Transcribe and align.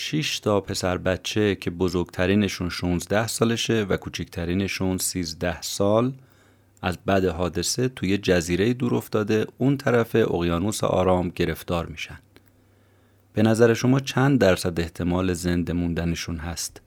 6 0.00 0.40
تا 0.40 0.60
پسر 0.60 0.98
بچه 0.98 1.54
که 1.54 1.70
بزرگترینشون 1.70 2.68
16 2.68 3.26
سالشه 3.26 3.86
و 3.88 3.96
کوچکترینشون 3.96 4.98
13 4.98 5.62
سال 5.62 6.12
از 6.82 6.98
بعد 7.06 7.24
حادثه 7.24 7.88
توی 7.88 8.18
جزیره 8.18 8.74
دور 8.74 8.94
افتاده 8.94 9.46
اون 9.58 9.76
طرف 9.76 10.16
اقیانوس 10.16 10.84
آرام 10.84 11.28
گرفتار 11.28 11.86
میشن. 11.86 12.18
به 13.32 13.42
نظر 13.42 13.74
شما 13.74 14.00
چند 14.00 14.40
درصد 14.40 14.80
احتمال 14.80 15.32
زنده 15.32 15.72
موندنشون 15.72 16.36
هست؟ 16.36 16.80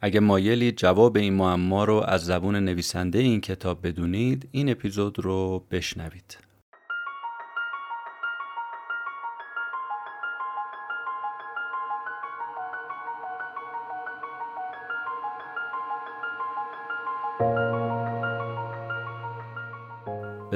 اگه 0.00 0.20
مایلی 0.20 0.72
جواب 0.72 1.16
این 1.16 1.34
معما 1.34 1.84
رو 1.84 2.04
از 2.06 2.24
زبون 2.24 2.56
نویسنده 2.56 3.18
این 3.18 3.40
کتاب 3.40 3.86
بدونید 3.86 4.48
این 4.52 4.70
اپیزود 4.70 5.18
رو 5.18 5.64
بشنوید. 5.70 6.47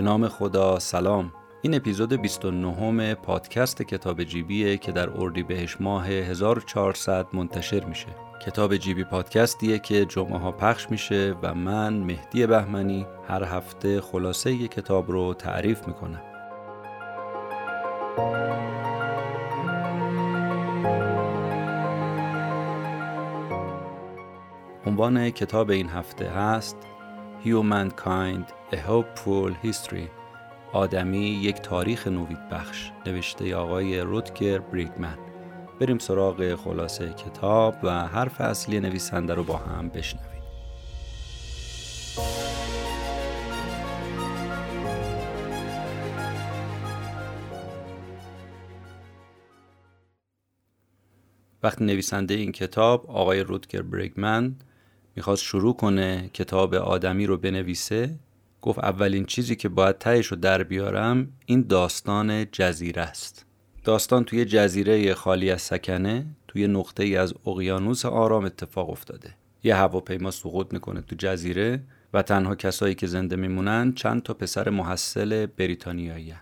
نام 0.02 0.28
خدا 0.28 0.78
سلام. 0.78 1.32
این 1.62 1.74
اپیزود 1.74 2.12
29 2.12 3.14
پادکست 3.14 3.82
کتاب 3.82 4.24
جیبیه 4.24 4.76
که 4.76 4.92
در 4.92 5.06
بهش 5.42 5.76
ماه 5.80 6.06
1400 6.06 7.26
منتشر 7.32 7.84
میشه. 7.84 8.06
کتاب 8.46 8.76
جیبی 8.76 9.04
پادکستیه 9.04 9.78
که 9.78 10.04
جمعه 10.04 10.38
ها 10.38 10.52
پخش 10.52 10.90
میشه 10.90 11.34
و 11.42 11.54
من 11.54 11.92
مهدی 11.94 12.46
بهمنی 12.46 13.06
هر 13.28 13.44
هفته 13.44 14.00
خلاصه 14.00 14.52
ی 14.52 14.68
کتاب 14.68 15.10
رو 15.10 15.34
تعریف 15.34 15.88
می‌کنم. 15.88 16.22
عنوان 24.86 25.30
کتاب 25.30 25.70
این 25.70 25.88
هفته 25.88 26.28
هست 26.28 26.76
Humankind 27.44 28.46
A 28.72 28.76
Hopeful 28.76 29.52
History. 29.64 30.08
آدمی 30.72 31.26
یک 31.28 31.56
تاریخ 31.56 32.06
نوید 32.06 32.48
بخش. 32.48 32.90
نوشته 33.06 33.56
آقای 33.56 34.00
رودگر 34.00 34.58
بریگمن 34.58 35.18
بریم 35.80 35.98
سراغ 35.98 36.54
خلاصه 36.54 37.12
کتاب 37.12 37.74
و 37.82 37.90
حرف 37.90 38.40
اصلی 38.40 38.80
نویسنده 38.80 39.34
رو 39.34 39.44
با 39.44 39.56
هم 39.56 39.88
بشنویم. 39.88 40.42
وقتی 51.62 51.84
نویسنده 51.84 52.34
این 52.34 52.52
کتاب 52.52 53.10
آقای 53.10 53.40
رودگر 53.40 53.82
بریگمن 53.82 54.56
می‌خواست 55.16 55.42
شروع 55.42 55.76
کنه 55.76 56.30
کتاب 56.34 56.74
آدمی 56.74 57.26
رو 57.26 57.36
بنویسه 57.36 58.14
گفت 58.62 58.78
اولین 58.78 59.24
چیزی 59.24 59.56
که 59.56 59.68
باید 59.68 59.98
تهش 59.98 60.26
رو 60.26 60.36
در 60.36 60.62
بیارم 60.62 61.28
این 61.46 61.62
داستان 61.62 62.46
جزیره 62.52 63.02
است. 63.02 63.46
داستان 63.84 64.24
توی 64.24 64.44
جزیره 64.44 65.14
خالی 65.14 65.50
از 65.50 65.62
سکنه 65.62 66.26
توی 66.48 66.66
نقطه 66.66 67.02
ای 67.04 67.16
از 67.16 67.34
اقیانوس 67.46 68.06
آرام 68.06 68.44
اتفاق 68.44 68.90
افتاده. 68.90 69.34
یه 69.64 69.74
هواپیما 69.74 70.30
سقوط 70.30 70.72
می‌کنه 70.72 71.00
تو 71.00 71.16
جزیره 71.18 71.82
و 72.14 72.22
تنها 72.22 72.54
کسایی 72.54 72.94
که 72.94 73.06
زنده 73.06 73.36
میمونن 73.36 73.92
چند 73.92 74.22
تا 74.22 74.34
پسر 74.34 74.68
محصل 74.68 75.46
بریتانیایی 75.46 76.34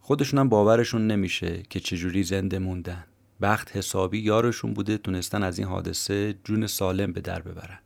خودشون 0.00 0.38
هم 0.38 0.48
باورشون 0.48 1.06
نمیشه 1.06 1.62
که 1.70 1.80
چجوری 1.80 2.22
زنده 2.22 2.58
موندن. 2.58 3.04
بخت 3.42 3.76
حسابی 3.76 4.18
یارشون 4.18 4.74
بوده 4.74 4.98
تونستن 4.98 5.42
از 5.42 5.58
این 5.58 5.68
حادثه 5.68 6.34
جون 6.44 6.66
سالم 6.66 7.12
به 7.12 7.20
در 7.20 7.42
ببرن. 7.42 7.78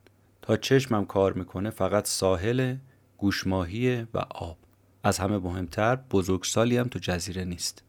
تا 0.43 0.57
چشمم 0.57 1.05
کار 1.05 1.33
می‌کنه 1.33 1.71
فقط 1.71 2.07
ساحل 2.07 2.77
گوشماهی 3.19 4.07
و 4.14 4.19
آب. 4.30 4.58
از 5.05 5.19
همه 5.19 5.39
مهمتر 5.39 5.97
بزرگسالی 5.97 6.77
هم 6.77 6.89
تو 6.89 6.98
جزیره 6.98 7.45
نیست. 7.45 7.83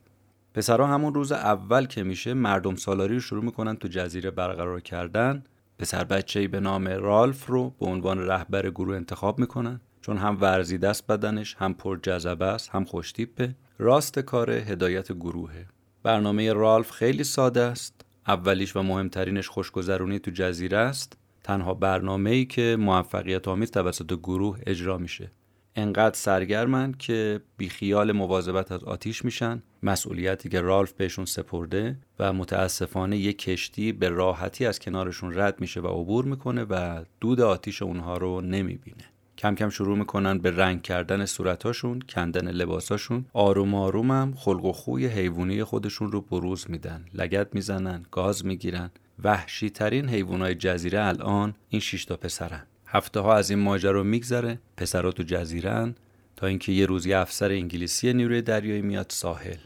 پسرها 0.53 0.88
همون 0.88 1.14
روز 1.14 1.31
اول 1.31 1.86
که 1.86 2.03
میشه 2.03 2.34
مردم 2.34 2.75
سالاری 2.75 3.14
رو 3.14 3.19
شروع 3.19 3.44
می‌کنن 3.44 3.75
تو 3.75 3.88
جزیره 3.88 4.31
برقرار 4.31 4.81
کردن. 4.81 5.44
پسر 5.80 6.03
بچه 6.03 6.47
به 6.47 6.59
نام 6.59 6.88
رالف 6.88 7.46
رو 7.46 7.69
به 7.80 7.86
عنوان 7.86 8.19
رهبر 8.28 8.70
گروه 8.70 8.96
انتخاب 8.96 9.40
می‌کنن. 9.40 9.81
چون 10.02 10.18
هم 10.18 10.38
ورزی 10.41 10.78
دست 10.78 11.08
بدنش 11.08 11.56
هم 11.59 11.74
پر 11.74 12.00
جذبه 12.03 12.46
است 12.46 12.70
هم 12.70 12.84
خوشتیپه. 12.84 13.56
راست 13.80 14.20
کار 14.20 14.52
هدایت 14.52 15.12
گروهه. 15.12 15.66
برنامه 16.03 16.53
رالف 16.53 16.91
خیلی 16.91 17.24
ساده 17.24 17.62
است. 17.62 18.06
اولیش 18.28 18.75
و 18.75 18.81
مهمترینش 18.81 19.50
خوشگذرونی 19.50 20.20
تو 20.20 20.31
جزیره 20.31 20.78
است. 20.78 21.18
تنها 21.44 21.74
برنامه 21.74 22.30
ای 22.30 22.46
که 22.46 22.78
موفقیت 22.80 23.48
آمیز 23.48 23.72
توسط 23.72 24.14
گروه 24.14 24.59
اجرا 24.68 24.98
میشه. 24.98 25.31
انقدر 25.76 26.16
سرگرمن 26.16 26.92
که 27.00 27.42
بیخیال 27.58 28.12
مواظبت 28.12 28.72
از 28.72 28.84
آتیش 28.84 29.26
میشن 29.26 29.64
مسئولیتی 29.84 30.50
که 30.50 30.62
رالف 30.62 30.94
بهشون 30.94 31.26
سپرده 31.26 31.98
و 32.20 32.34
متاسفانه 32.34 33.18
یک 33.18 33.38
کشتی 33.38 33.92
به 33.92 34.09
راحتی 34.09 34.66
از 34.66 34.80
کنارشون 34.80 35.40
رد 35.40 35.62
میشه 35.62 35.80
و 35.82 35.88
عبور 35.88 36.26
می‌کنه 36.26 36.64
و 36.64 37.03
دود 37.22 37.42
آتیش 37.42 37.82
اونها 37.82 38.18
رو 38.18 38.42
نمی‌بینه. 38.42 39.03
کم 39.38 39.56
کم 39.56 39.70
شروع 39.70 39.98
می‌کنن 39.98 40.38
به 40.38 40.52
رنگ 40.52 40.82
کردن 40.82 41.26
صورتاشون 41.26 42.00
کندن 42.00 42.52
لباساشون. 42.52 43.26
آروم 43.34 43.76
آروم 43.76 44.12
هم 44.12 44.34
خلق 44.38 44.66
و 44.66 44.72
خوی 44.72 45.08
حیوانی 45.08 45.64
خودشون 45.64 46.12
رو 46.12 46.22
بروز 46.22 46.66
میدن. 46.70 47.06
لگت 47.14 47.48
می‌زنن 47.56 48.06
گاز 48.12 48.46
می‌گیرن. 48.46 48.92
وحشی 49.24 49.69
ترین 49.69 50.09
حیوانات 50.09 50.51
جزیره 50.51 51.06
الان 51.06 51.56
این 51.69 51.81
شش 51.81 52.06
تا 52.06 52.18
پسرن. 52.18 52.63
هفته 52.88 53.19
ها 53.19 53.35
از 53.35 53.50
این 53.50 53.59
ماجرا 53.59 54.03
میگذره 54.03 54.59
پسرها 54.78 55.12
تو 55.12 55.24
جزیرن 55.24 55.96
تا 56.35 56.47
اینکه 56.47 56.72
یه 56.72 56.85
روزی 56.85 57.13
افسر 57.13 57.52
انگلیسی 57.52 58.13
نیروی 58.13 58.41
دریایی 58.41 58.81
میاد 58.81 59.06
ساحل. 59.09 59.57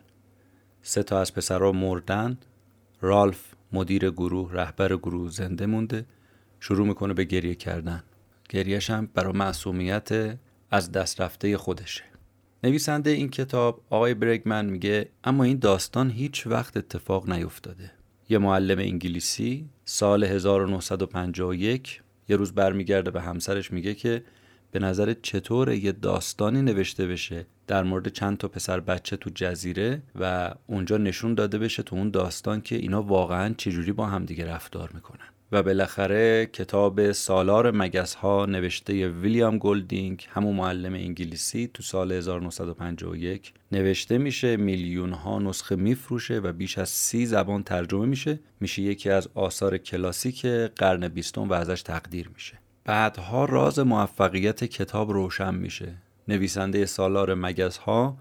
سه 0.81 1.03
تا 1.03 1.21
از 1.21 1.33
پسرها 1.33 1.71
مردن. 1.71 2.37
رالف 3.01 3.39
مدیر 3.73 4.09
گروه 4.09 4.53
رهبر 4.53 4.95
گروه 4.95 5.29
زنده 5.29 5.65
مونده. 5.65 6.05
شروع 6.59 6.87
می‌کنه 6.87 7.13
به 7.13 7.23
گریه 7.23 7.55
کردن. 7.55 8.03
گریهش 8.49 8.89
هم 8.89 9.09
برای 9.13 9.33
معصومیت 9.33 10.37
از 10.71 10.91
دست 10.91 11.21
رفته 11.21 11.57
خودشه. 11.57 12.03
نویسنده 12.63 13.09
این 13.09 13.29
کتاب 13.29 13.81
آقای 13.89 14.13
برگمن 14.13 14.65
میگه 14.65 15.09
اما 15.23 15.43
این 15.43 15.59
داستان 15.59 16.09
هیچ 16.09 16.47
وقت 16.47 16.77
اتفاق 16.77 17.29
نیفتاده. 17.29 17.91
یه 18.29 18.37
معلم 18.37 18.79
انگلیسی 18.79 19.69
سال 19.85 20.23
1951 20.23 22.01
یه 22.29 22.35
روز 22.35 22.53
برمیگرده 22.53 23.11
به 23.11 23.21
همسرش 23.21 23.71
میگه 23.71 23.93
که 23.93 24.23
به 24.71 24.79
نظر 24.79 25.13
چطور 25.21 25.71
یه 25.71 25.91
داستانی 25.91 26.61
نوشته 26.61 27.07
بشه 27.07 27.45
در 27.67 27.83
مورد 27.83 28.07
چند 28.07 28.37
تا 28.37 28.47
پسر 28.47 28.79
بچه 28.79 29.17
تو 29.17 29.29
جزیره 29.35 30.01
و 30.19 30.53
اونجا 30.67 30.97
نشون 30.97 31.33
داده 31.33 31.57
بشه 31.57 31.83
تو 31.83 31.95
اون 31.95 32.09
داستان 32.09 32.61
که 32.61 32.75
اینا 32.75 33.01
واقعا 33.01 33.53
چجوری 33.57 33.91
با 33.91 34.05
همدیگه 34.05 34.45
رفتار 34.45 34.91
می‌کنن. 34.93 35.27
و 35.51 35.63
بالاخره 35.63 36.45
کتاب 36.45 37.11
سالار 37.11 37.71
مگس 37.71 38.13
ها 38.13 38.45
نوشته 38.45 39.07
ویلیام 39.07 39.57
گلدینگ 39.57 40.27
همون 40.29 40.55
معلم 40.55 40.93
انگلیسی 40.93 41.69
تو 41.73 41.83
سال 41.83 42.11
1951 42.11 43.53
نوشته 43.71 44.17
میشه 44.17 44.57
میلیون 44.57 45.13
ها 45.13 45.39
نسخه 45.39 45.75
میفروشه 45.75 46.39
و 46.39 46.53
بیش 46.53 46.77
از 46.77 46.89
سی 46.89 47.25
زبان 47.25 47.63
ترجمه 47.63 48.05
میشه. 48.05 48.39
میشه 48.59 48.81
یکی 48.81 49.09
از 49.09 49.29
آثار 49.33 49.77
کلاسیک 49.77 50.45
قرن 50.75 51.07
بیستم 51.07 51.49
و 51.49 51.53
ازش 51.53 51.81
تقدیر 51.81 52.29
میشه. 52.33 52.59
بعدها 52.85 53.45
راز 53.45 53.79
موفقیت 53.79 54.63
کتاب 54.63 55.11
روشن 55.11 55.55
میشه. 55.55 55.93
نویسنده 56.27 56.85
سالار 56.85 57.33
مگس 57.33 57.77
ها 57.77 58.17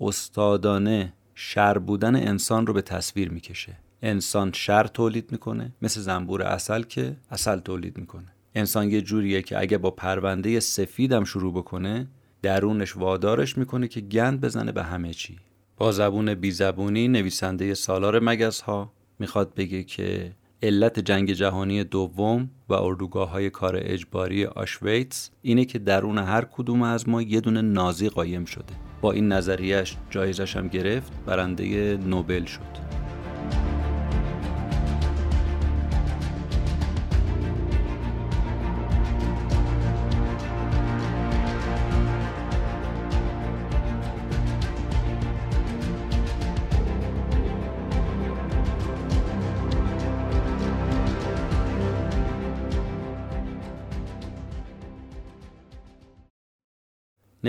استادانه 0.00 1.12
شر 1.34 1.78
بودن 1.78 2.16
انسان 2.16 2.66
رو 2.66 2.72
به 2.72 2.82
تصویر 2.82 3.30
می‌کشه. 3.30 3.76
انسان 4.02 4.52
شر 4.52 4.86
تولید 4.86 5.32
می‌کنه 5.32 5.72
مثل 5.82 6.00
زنبور 6.00 6.42
اصل 6.42 6.82
که 6.82 7.16
اصل 7.30 7.58
تولید 7.58 7.98
می‌کنه. 7.98 8.32
انسان 8.54 8.90
یه 8.90 9.00
جوریه 9.00 9.42
که 9.42 9.60
اگه 9.60 9.78
با 9.78 9.90
پرونده 9.90 10.60
سفیدم 10.60 11.24
شروع 11.24 11.52
بکنه 11.52 12.06
درونش 12.42 12.96
وادارش 12.96 13.58
می‌کنه 13.58 13.88
که 13.88 14.00
گند 14.00 14.40
بزنه 14.40 14.72
به 14.72 14.82
همه 14.82 15.14
چی. 15.14 15.36
با 15.76 15.92
زبون 15.92 16.34
بیزبونی 16.34 17.08
نویسنده 17.08 17.74
سالار 17.74 18.20
مگس 18.20 18.60
ها 18.60 18.92
می‌خواد 19.18 19.54
بگه 19.54 19.84
که 19.84 20.32
علت 20.62 21.00
جنگ 21.00 21.32
جهانی 21.32 21.84
دوم 21.84 22.50
و 22.68 22.74
اردوگاه 22.74 23.30
های 23.30 23.50
کار 23.50 23.74
اجباری 23.78 24.44
آشویتس 24.44 25.30
اینه 25.42 25.64
که 25.64 25.78
درون 25.78 26.18
هر 26.18 26.44
کدوم 26.44 26.82
از 26.82 27.08
ما 27.08 27.22
یه 27.22 27.40
دونه 27.40 27.62
نازی 27.62 28.08
قایم 28.08 28.44
شده. 28.44 28.74
با 29.00 29.12
این 29.12 29.32
نظریش 29.32 29.96
جایزش 30.10 30.56
هم 30.56 30.68
گرفت 30.68 31.12
برنده 31.26 31.96
نوبل 31.96 32.44
شد. 32.44 32.99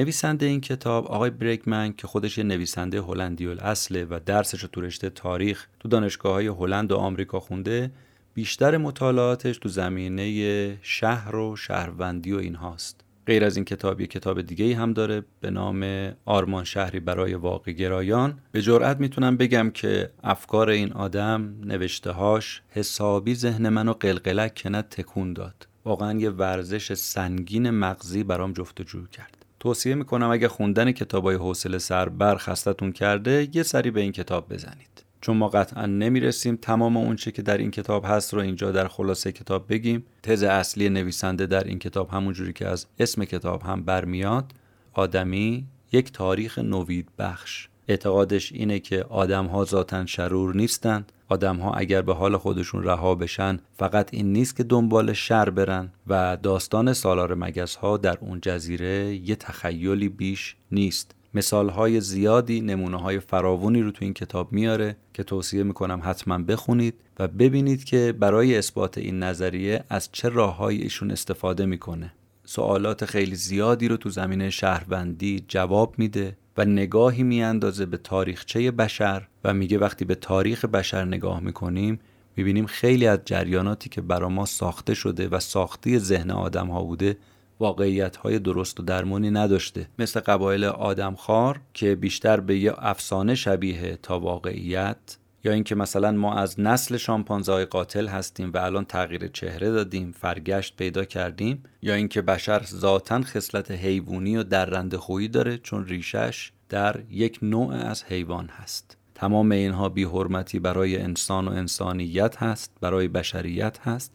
نویسنده 0.01 0.45
این 0.45 0.61
کتاب 0.61 1.07
آقای 1.07 1.29
بریکمن 1.29 1.93
که 1.93 2.07
خودش 2.07 2.37
یه 2.37 2.43
نویسنده 2.43 3.01
هلندی 3.01 3.47
اصله 3.47 4.05
و 4.09 4.19
درسش 4.25 4.65
تو 4.71 4.81
رشته 4.81 5.09
تاریخ 5.09 5.67
تو 5.79 5.89
دانشگاه 5.89 6.33
های 6.33 6.47
هلند 6.47 6.91
و 6.91 6.95
آمریکا 6.95 7.39
خونده 7.39 7.91
بیشتر 8.33 8.77
مطالعاتش 8.77 9.57
تو 9.57 9.69
زمینه 9.69 10.77
شهر 10.81 11.35
و 11.35 11.55
شهروندی 11.55 12.31
و 12.31 12.37
این 12.37 12.55
هاست 12.55 13.01
غیر 13.25 13.45
از 13.45 13.55
این 13.55 13.65
کتاب 13.65 14.01
یه 14.01 14.07
کتاب 14.07 14.41
دیگه 14.41 14.75
هم 14.75 14.93
داره 14.93 15.23
به 15.41 15.51
نام 15.51 16.11
آرمان 16.25 16.63
شهری 16.63 16.99
برای 16.99 17.33
واقع 17.33 17.71
گرایان. 17.71 18.39
به 18.51 18.61
جرأت 18.61 18.99
می‌تونم 18.99 19.37
بگم 19.37 19.69
که 19.69 20.09
افکار 20.23 20.69
این 20.69 20.93
آدم 20.93 21.55
نوشتههاش 21.63 22.61
حسابی 22.69 23.35
ذهن 23.35 23.69
منو 23.69 23.93
قلقلک 23.93 24.61
کند 24.63 24.89
تکون 24.89 25.33
داد. 25.33 25.67
واقعا 25.85 26.19
یه 26.19 26.29
ورزش 26.29 26.93
سنگین 26.93 27.69
مغزی 27.69 28.23
برام 28.23 28.53
جفتجو 28.53 29.07
کرد. 29.07 29.40
توصیه 29.61 29.95
می‌کنم 29.95 30.31
اگه 30.31 30.47
خوندن 30.47 30.91
کتابای 30.91 31.35
حوصله 31.35 31.77
سر 31.77 32.09
برخستتون 32.09 32.91
کرده 32.91 33.49
یه 33.53 33.63
سری 33.63 33.91
به 33.91 34.01
این 34.01 34.11
کتاب 34.11 34.53
بزنید. 34.53 35.05
چون 35.21 35.37
ما 35.37 35.47
قطعا 35.47 35.85
نمی‌رسیم 35.85 36.55
تمام 36.55 36.97
اونچه 36.97 37.31
که 37.31 37.41
در 37.41 37.57
این 37.57 37.71
کتاب 37.71 38.05
هست 38.07 38.33
رو 38.33 38.39
اینجا 38.41 38.71
در 38.71 38.87
خلاصه 38.87 39.31
کتاب 39.31 39.65
بگیم. 39.69 40.05
تز 40.23 40.43
اصلی 40.43 40.89
نویسنده 40.89 41.45
در 41.45 41.63
این 41.63 41.79
کتاب 41.79 42.09
همونجوری 42.09 42.53
که 42.53 42.67
از 42.67 42.87
اسم 42.99 43.25
کتاب 43.25 43.63
هم 43.63 43.83
برمیاد. 43.83 44.51
آدمی 44.93 45.67
یک 45.91 46.11
تاریخ 46.11 46.59
نوید 46.59 47.09
بخش. 47.19 47.67
اعتقادش 47.87 48.51
اینه 48.51 48.79
که 48.79 49.03
آدم 49.03 49.45
ها 49.45 49.65
ذاتا 49.65 50.05
شرور 50.05 50.55
نیستند. 50.55 51.11
آدم 51.27 51.57
ها 51.57 51.73
اگر 51.73 52.01
به 52.01 52.13
حال 52.13 52.37
خودشون 52.37 52.83
رها 52.83 53.15
بشن 53.15 53.59
فقط 53.73 54.13
این 54.13 54.33
نیست 54.33 54.55
که 54.55 54.63
دنبال 54.63 55.13
شر 55.13 55.49
برن 55.49 55.91
و 56.07 56.37
داستان 56.43 56.93
سالار 56.93 57.33
مگس 57.33 57.75
ها 57.75 57.97
در 57.97 58.17
اون 58.21 58.39
جزیره 58.41 59.15
یه 59.15 59.35
تخیلی 59.35 60.09
بیش 60.09 60.55
نیست. 60.71 61.15
مثال 61.33 61.69
های 61.69 62.01
زیادی 62.01 62.61
نمونه 62.61 63.01
های 63.01 63.19
فراوونی 63.19 63.81
رو 63.81 63.91
تو 63.91 64.05
این 64.05 64.13
کتاب 64.13 64.51
میاره 64.51 64.95
که 65.13 65.23
توصیه 65.23 65.63
می‌کنم 65.63 66.01
حتما 66.03 66.37
بخونید 66.37 66.93
و 67.19 67.27
ببینید 67.27 67.83
که 67.83 68.13
برای 68.19 68.57
اثبات 68.57 68.97
این 68.97 69.23
نظریه 69.23 69.83
از 69.89 70.09
چه 70.11 70.29
راههایی 70.29 70.81
ایشون 70.81 71.11
استفاده 71.11 71.65
می‌کنه. 71.65 72.13
سوالات 72.45 73.05
خیلی 73.05 73.35
زیادی 73.35 73.87
رو 73.87 73.97
تو 73.97 74.09
زمینه 74.09 74.49
شهروندی 74.49 75.45
جواب 75.47 75.95
میده. 75.97 76.37
و 76.57 76.65
نگاهی 76.65 77.23
میاندازه 77.23 77.85
به 77.85 77.97
تاریخچه 77.97 78.71
بشر 78.71 79.27
و 79.43 79.53
میگه 79.53 79.77
وقتی 79.77 80.05
به 80.05 80.15
تاریخ 80.15 80.65
بشر 80.65 81.05
نگاه 81.05 81.39
می‌کنیم 81.39 81.99
می‌بینیم 82.35 82.65
خیلی 82.65 83.07
از 83.07 83.19
جریاناتی 83.25 83.89
که 83.89 84.01
برا 84.01 84.29
ما 84.29 84.45
ساخته 84.45 84.93
شده 84.93 85.27
و 85.27 85.39
ساختی 85.39 85.99
ذهن 85.99 86.31
آدم 86.31 86.67
ها 86.67 86.83
بوده 86.83 87.17
واقعیت 87.59 88.15
های 88.15 88.39
درست 88.39 88.79
و 88.79 88.83
درمونی 88.83 89.31
نداشته. 89.31 89.87
مثل 89.99 90.19
قبایل 90.19 90.65
آدمخوار 90.65 91.61
که 91.73 91.95
بیشتر 91.95 92.39
به 92.39 92.59
یه 92.59 92.73
افسانه 92.77 93.35
شبیه 93.35 93.99
تا 94.03 94.19
واقعیت 94.19 95.17
یا 95.43 95.51
اینکه 95.51 95.75
مثلا 95.75 96.11
ما 96.11 96.35
از 96.35 96.59
نسل 96.59 96.97
شامپانزه 96.97 97.65
قاتل 97.65 98.07
هستیم 98.07 98.51
و 98.53 98.57
الان 98.57 98.85
تغییر 98.85 99.27
چهره 99.27 99.71
دادیم 99.71 100.11
فرگشت 100.11 100.75
پیدا 100.75 101.05
کردیم 101.05 101.63
یا 101.81 101.93
اینکه 101.93 102.21
بشر 102.21 102.63
ذاتا 102.63 103.21
خصلت 103.21 103.71
حیوانی 103.71 104.37
و 104.37 104.43
درنده 104.43 104.97
خویی 104.97 105.27
داره 105.27 105.57
چون 105.57 105.85
ریشش 105.85 106.51
در 106.69 106.99
یک 107.09 107.39
نوع 107.41 107.73
از 107.73 108.03
حیوان 108.03 108.49
هست. 108.49 108.97
تمام 109.15 109.51
اینها 109.51 109.89
بی 109.89 110.03
حرمتی 110.03 110.59
برای 110.59 110.97
انسان 110.97 111.47
و 111.47 111.51
انسانیت 111.51 112.43
هست 112.43 112.71
برای 112.81 113.07
بشریت 113.07 113.79
هست 113.79 114.13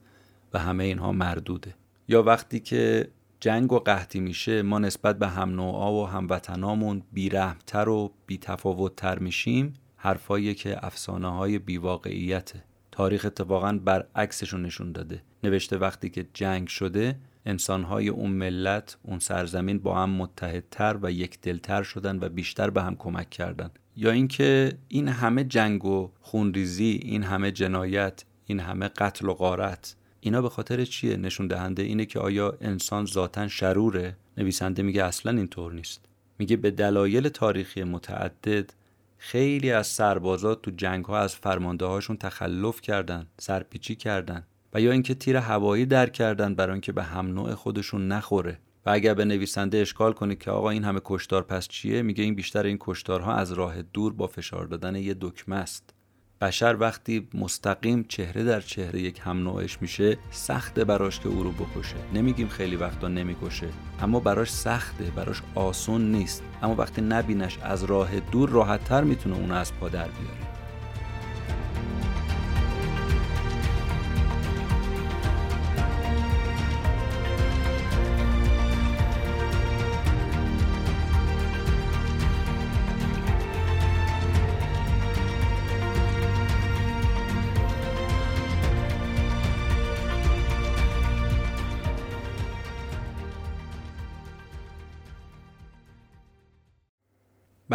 و 0.55 0.58
همه 0.58 0.84
اینها 0.84 1.12
مردوده. 1.12 1.75
یا 2.08 2.22
وقتی 2.22 2.61
که 2.61 3.08
جنگ 3.40 3.72
و 3.72 3.79
قحطی 3.79 4.20
میشه 4.20 4.62
ما 4.62 4.79
نسبت 4.79 5.19
به 5.19 5.29
هم 5.29 5.50
نوعا 5.50 5.93
و 5.93 6.08
هموطنامون 6.08 7.02
بیرحمتر 7.12 7.88
و 7.88 8.12
بیتفاوتتر 8.26 9.19
میشیم 9.19 9.75
حرفایی 10.06 10.55
که 10.55 10.87
افسانه 10.87 11.37
های 11.37 11.58
بیواقعیته 11.58 12.64
تاریخ 12.93 13.25
اتفاقا 13.25 13.73
برعکسشون 13.85 14.62
نشون 14.62 14.93
داده. 14.93 15.23
نوشته 15.44 15.79
وقتی 15.79 16.11
که 16.11 16.26
جنگ 16.35 16.69
شده 16.69 17.17
انسانهای 17.47 18.08
اون 18.08 18.31
ملت 18.31 18.99
اون 19.03 19.19
سرزمین 19.19 19.79
با 19.79 19.94
هم 19.99 20.11
متحدتر 20.11 20.99
و 21.03 21.11
یک 21.11 21.41
دلتر 21.41 21.82
شدن 21.82 22.19
و 22.20 22.29
بیشتر 22.29 22.70
به 22.70 22.82
هم 22.82 22.97
کمک 22.97 23.31
کردن. 23.31 23.70
یا 23.97 24.11
اینکه 24.11 24.73
این 24.88 25.08
همه 25.08 25.44
جنگ 25.44 25.85
و 25.85 26.11
خونریزی 26.20 27.00
این 27.03 27.23
همه 27.23 27.53
جنایت 27.53 28.25
این 28.47 28.61
همه 28.61 28.88
قتل 28.88 29.29
و 29.29 29.35
غارت 29.35 29.97
اینا 30.20 30.43
به 30.43 30.49
خاطر 30.49 30.85
چیه؟ 30.85 31.17
نشون 31.17 31.47
دهنده 31.47 31.82
اینه 31.82 32.05
که 32.05 32.19
آیا 32.19 32.56
انسان 32.61 33.06
ذاتا 33.06 33.49
شروره؟ 33.49 34.17
نویسنده 34.38 34.82
میگه 34.82 35.05
اصلا 35.05 35.32
اینطور 35.32 35.73
نیست. 35.73 36.05
میگه 36.38 36.56
به 36.56 36.70
دلایل 36.70 37.29
تاریخی 37.29 37.85
متعدد 37.85 38.73
خیلی 39.18 39.72
از 39.72 39.86
سربازات 39.86 40.62
تو 40.62 40.70
جنگ 40.70 41.04
ها 41.04 41.18
از 41.18 41.36
فرمانده 41.36 41.84
هاشون 41.84 42.16
تخلف 42.16 42.80
کردن 42.80 43.26
سرپیچی 43.38 43.94
کردن 43.94 44.46
و 44.74 44.80
یا 44.80 44.92
اینکه 44.92 45.14
تیر 45.14 45.36
هوایی 45.36 45.86
در 45.86 46.10
کردن 46.10 46.54
برای 46.54 46.72
اینکه 46.72 46.92
به 46.92 47.02
هم 47.02 47.26
نوع 47.26 47.54
خودشون 47.54 48.08
نخوره. 48.08 48.58
و 48.86 48.90
اگر 48.90 49.14
به 49.14 49.24
نویسنده 49.24 49.78
اشکال 49.78 50.12
کنید 50.12 50.38
که 50.38 50.50
آقا 50.50 50.70
این 50.70 50.84
همه 50.84 51.00
کشتار 51.04 51.42
پس 51.42 51.68
چیه 51.68 52.02
میگه 52.02 52.24
این 52.24 52.34
بیشتر 52.34 52.66
این 52.66 52.76
کشتارها 52.80 53.34
از 53.34 53.52
راه 53.52 53.82
دور 53.82 54.12
با 54.12 54.26
فشار 54.26 54.66
دادن 54.66 54.96
یه 54.96 55.16
دکمه 55.20 55.56
است. 55.56 55.94
بشر 56.40 56.76
وقتی 56.80 57.28
مستقیم 57.34 58.04
چهره 58.08 58.44
در 58.44 58.60
چهره 58.60 59.00
یک 59.00 59.20
هم 59.24 59.42
نوعش 59.42 59.82
میشه 59.82 60.18
سخته 60.30 60.84
براش 60.84 61.20
که 61.20 61.28
او 61.28 61.42
رو 61.42 61.52
بکشه. 61.52 61.96
نمیگیم 62.14 62.48
خیلی 62.48 62.76
وقتا 62.76 63.08
نمی‌کشه 63.08 63.68
اما 64.00 64.20
براش 64.20 64.50
سخته 64.50 65.04
براش 65.04 65.42
آسون 65.54 66.12
نیست. 66.12 66.42
اما 66.62 66.74
وقتی 66.74 67.00
نبینش 67.00 67.58
از 67.62 67.84
راه 67.84 68.20
دور 68.20 68.50
راحتتر 68.50 69.04
می‌تونه 69.04 69.36
اونو 69.36 69.54
از 69.54 69.74
پا 69.74 69.88
در 69.88 70.08
بیاره. 70.08 70.45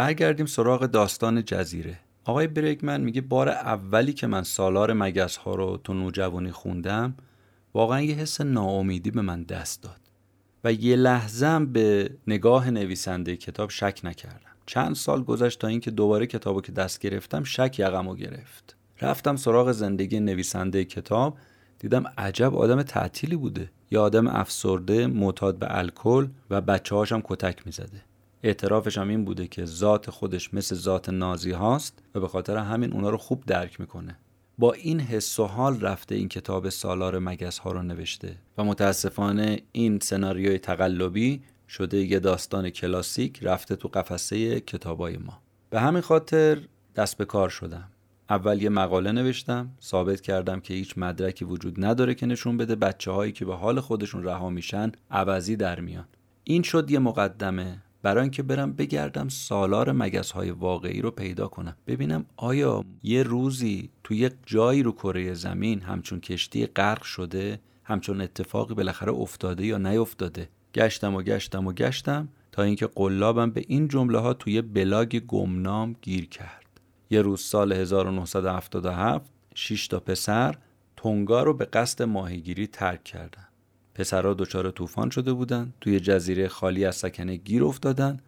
برگردیم 0.02 0.46
سراغ 0.46 0.86
داستان 0.86 1.44
جزیره. 1.44 1.98
آقای 2.24 2.46
بریگمن 2.46 3.00
میگه 3.00 3.20
بار 3.20 3.48
اولی 3.48 4.12
که 4.12 4.26
من 4.26 4.42
سالار 4.42 4.92
مگس 4.92 5.36
ها 5.36 5.54
رو 5.54 5.80
تو 5.84 5.94
نوجوانی 5.94 6.50
خوندم 6.50 7.14
واقعا 7.74 8.00
یه 8.00 8.14
حس 8.14 8.40
ناامیدی 8.40 9.10
به 9.10 9.22
من 9.22 9.42
دست 9.42 9.82
داد 9.82 10.00
و 10.64 10.72
یه 10.72 10.96
لحظه 10.96 11.58
به 11.58 12.10
نگاه 12.26 12.70
نویسنده 12.70 13.36
کتاب 13.36 13.70
شک 13.70 14.00
نکردم. 14.04 14.56
چند 14.66 14.94
سال 14.94 15.22
گذشت 15.22 15.60
تا 15.60 15.68
اینکه 15.68 15.90
دوباره 15.90 16.26
کتابو 16.26 16.60
که 16.60 16.72
دست 16.72 17.00
گرفتم 17.00 17.44
شک 17.44 17.78
یقمو 17.78 18.14
گرفت. 18.14 18.76
رفتم 19.00 19.36
سراغ 19.36 19.72
زندگی 19.72 20.20
نویسنده 20.20 20.84
کتاب 20.84 21.38
دیدم 21.78 22.04
عجب 22.18 22.54
آدم 22.54 22.82
تعطیلی 22.82 23.36
بوده. 23.36 23.70
یا 23.90 24.02
آدم 24.02 24.26
افسرده 24.26 25.06
معتاد 25.06 25.58
به 25.58 25.78
الکل 25.78 26.28
و 26.50 26.60
بچه 26.60 26.94
هاشم 26.94 27.20
کتک 27.24 27.66
می‌زده. 27.66 28.11
اعترافش 28.42 28.98
هم 28.98 29.08
این 29.08 29.24
بوده 29.24 29.46
که 29.46 29.64
ذات 29.64 30.10
خودش 30.10 30.54
مثل 30.54 30.74
ذات 30.74 31.08
نازی 31.08 31.50
هاست 31.50 32.02
و 32.14 32.20
به 32.20 32.28
خاطر 32.28 32.56
همین 32.56 32.92
اونا 32.92 33.10
رو 33.10 33.16
خوب 33.16 33.44
درک 33.46 33.80
می‌کنه. 33.80 34.18
با 34.58 34.72
این 34.72 35.00
حس 35.00 35.38
و 35.38 35.44
حال 35.44 35.80
رفته 35.80 36.14
این 36.14 36.28
کتاب 36.28 36.68
سالار 36.68 37.18
مگس 37.18 37.58
ها 37.58 37.72
رو 37.72 37.82
نوشته 37.82 38.36
و 38.58 38.64
متاسفانه 38.64 39.62
این 39.72 39.98
سناریوی 40.02 40.58
تقلبی 40.58 41.42
شده 41.68 41.96
یه 41.96 42.18
داستان 42.18 42.70
کلاسیک 42.70 43.38
رفته 43.42 43.76
تو 43.76 43.88
قفسه 43.88 44.60
کتابای 44.60 45.16
ما. 45.16 45.42
به 45.70 45.80
همین 45.80 46.02
خاطر 46.02 46.58
دست 46.96 47.16
به 47.16 47.24
کار 47.24 47.48
شدم. 47.48 47.88
اول 48.30 48.62
یه 48.62 48.68
مقاله 48.68 49.12
نوشتم 49.12 49.70
ثابت 49.82 50.20
کردم 50.20 50.60
که 50.60 50.74
هیچ 50.74 50.94
مدرکی 50.96 51.44
وجود 51.44 51.84
نداره 51.84 52.14
که 52.14 52.26
نشون 52.26 52.56
بده 52.56 52.74
بچه 52.74 53.10
هایی 53.10 53.32
که 53.32 53.44
به 53.44 53.54
حال 53.54 53.80
خودشون 53.80 54.24
رها 54.24 54.50
میشن 54.50 54.92
عوضی 55.10 55.56
در 55.56 55.80
میان. 55.80 56.08
این 56.44 56.62
شد 56.62 56.90
یه 56.90 56.98
مقدمه 56.98 57.82
برای 58.02 58.22
اینکه 58.22 58.42
برم 58.42 58.72
بگردم 58.72 59.28
سالار 59.28 59.92
مگس 59.92 60.30
های 60.30 60.50
واقعی 60.50 61.02
رو 61.02 61.10
پیدا 61.10 61.48
کنم. 61.48 61.76
ببینم 61.86 62.26
آیا 62.36 62.84
یه 63.02 63.22
روزی 63.22 63.90
تو 64.04 64.14
یک 64.14 64.32
جایی 64.46 64.82
رو 64.82 64.92
کره 64.92 65.34
زمین 65.34 65.80
همچون 65.80 66.20
کشتی 66.20 66.66
غرق 66.66 67.02
شده 67.02 67.60
همچون 67.84 68.20
اتفاقی 68.20 68.74
بالاخره 68.74 69.12
افتاده 69.12 69.66
یا 69.66 69.78
نیفتاده. 69.78 70.48
گشتم 70.74 71.14
و 71.14 71.22
گشتم 71.22 71.66
و 71.66 71.72
گشتم 71.72 72.28
تا 72.52 72.62
اینکه 72.62 72.86
قلابم 72.86 73.50
به 73.50 73.64
این 73.68 73.88
جمله 73.88 74.18
ها 74.18 74.34
توی 74.34 74.62
بلاگ 74.62 75.18
گمنام 75.18 75.96
گیر 76.02 76.28
کرد. 76.28 76.80
یه 77.10 77.22
روز 77.22 77.40
سال 77.40 77.72
1977 77.72 79.30
شش 79.54 79.88
تا 79.88 80.00
پسر 80.00 80.54
تونگا 80.96 81.42
رو 81.42 81.54
به 81.54 81.64
قصد 81.64 82.02
ماهیگیری 82.02 82.66
ترک 82.66 83.04
کردن. 83.04 83.48
پسرها 83.94 84.34
دچار 84.34 84.70
طوفان 84.70 85.10
شده 85.10 85.32
بودند 85.32 85.74
توی 85.80 86.00
جزیره 86.00 86.48
خالی 86.48 86.84
از 86.84 86.96
سکنه 86.96 87.36
گیر 87.36 87.64
افتادن 87.64 88.20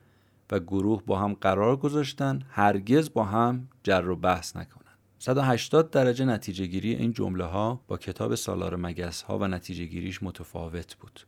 و 0.51 0.61
گروه 0.61 1.03
با 1.07 1.19
هم 1.19 1.35
قرار 1.35 1.77
گذاشتن 1.77 2.43
هرگز 2.51 3.13
با 3.13 3.25
هم 3.25 3.69
جر 3.83 4.09
و 4.09 4.17
بحث 4.17 4.57
نکنن. 4.57 4.85
180 5.19 5.91
درجه 5.91 6.25
نتیجه 6.25 6.67
گیری 6.67 6.95
این 6.95 7.13
جمله 7.13 7.45
ها 7.45 7.81
با 7.89 7.97
کتاب 7.97 8.35
سالار 8.35 8.77
مگس 8.77 9.23
ها 9.23 9.39
و 9.39 9.47
نتیجه 9.47 9.85
گیریش 9.85 10.23
متفاوت 10.23 10.97
بود. 10.97 11.21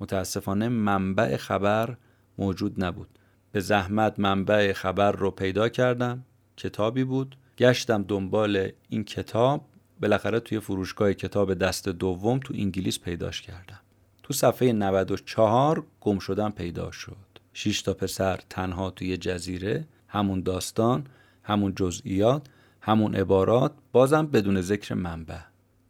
متاسفانه 0.00 0.68
منبع 0.68 1.36
خبر 1.36 1.96
موجود 2.38 2.84
نبود. 2.84 3.08
به 3.52 3.60
زحمت 3.60 4.18
منبع 4.18 4.72
خبر 4.72 5.12
رو 5.12 5.30
پیدا 5.30 5.68
کردم. 5.68 6.24
کتابی 6.56 7.04
بود. 7.04 7.36
گشتم 7.58 8.02
دنبال 8.02 8.70
این 8.88 9.04
کتاب. 9.04 9.64
بالاخره 10.00 10.40
توی 10.40 10.60
فروشگاه 10.60 11.12
کتاب 11.12 11.54
دست 11.54 11.88
دوم 11.88 12.38
تو 12.38 12.54
انگلیس 12.56 13.00
پیداش 13.00 13.42
کردم. 13.42 13.80
تو 14.22 14.32
صفحه 14.32 14.72
94 14.72 15.84
گم 16.00 16.18
شدن 16.18 16.50
پیدا 16.50 16.90
شد. 16.90 17.16
6 17.52 17.82
تا 17.82 17.94
پسر 17.94 18.40
تنها 18.50 18.90
توی 18.90 19.16
جزیره 19.16 19.86
همون 20.08 20.40
داستان 20.40 21.06
همون 21.42 21.74
جزئیات 21.74 22.46
همون 22.80 23.14
عبارات 23.14 23.72
بازم 23.92 24.26
بدون 24.26 24.60
ذکر 24.60 24.94
منبع. 24.94 25.38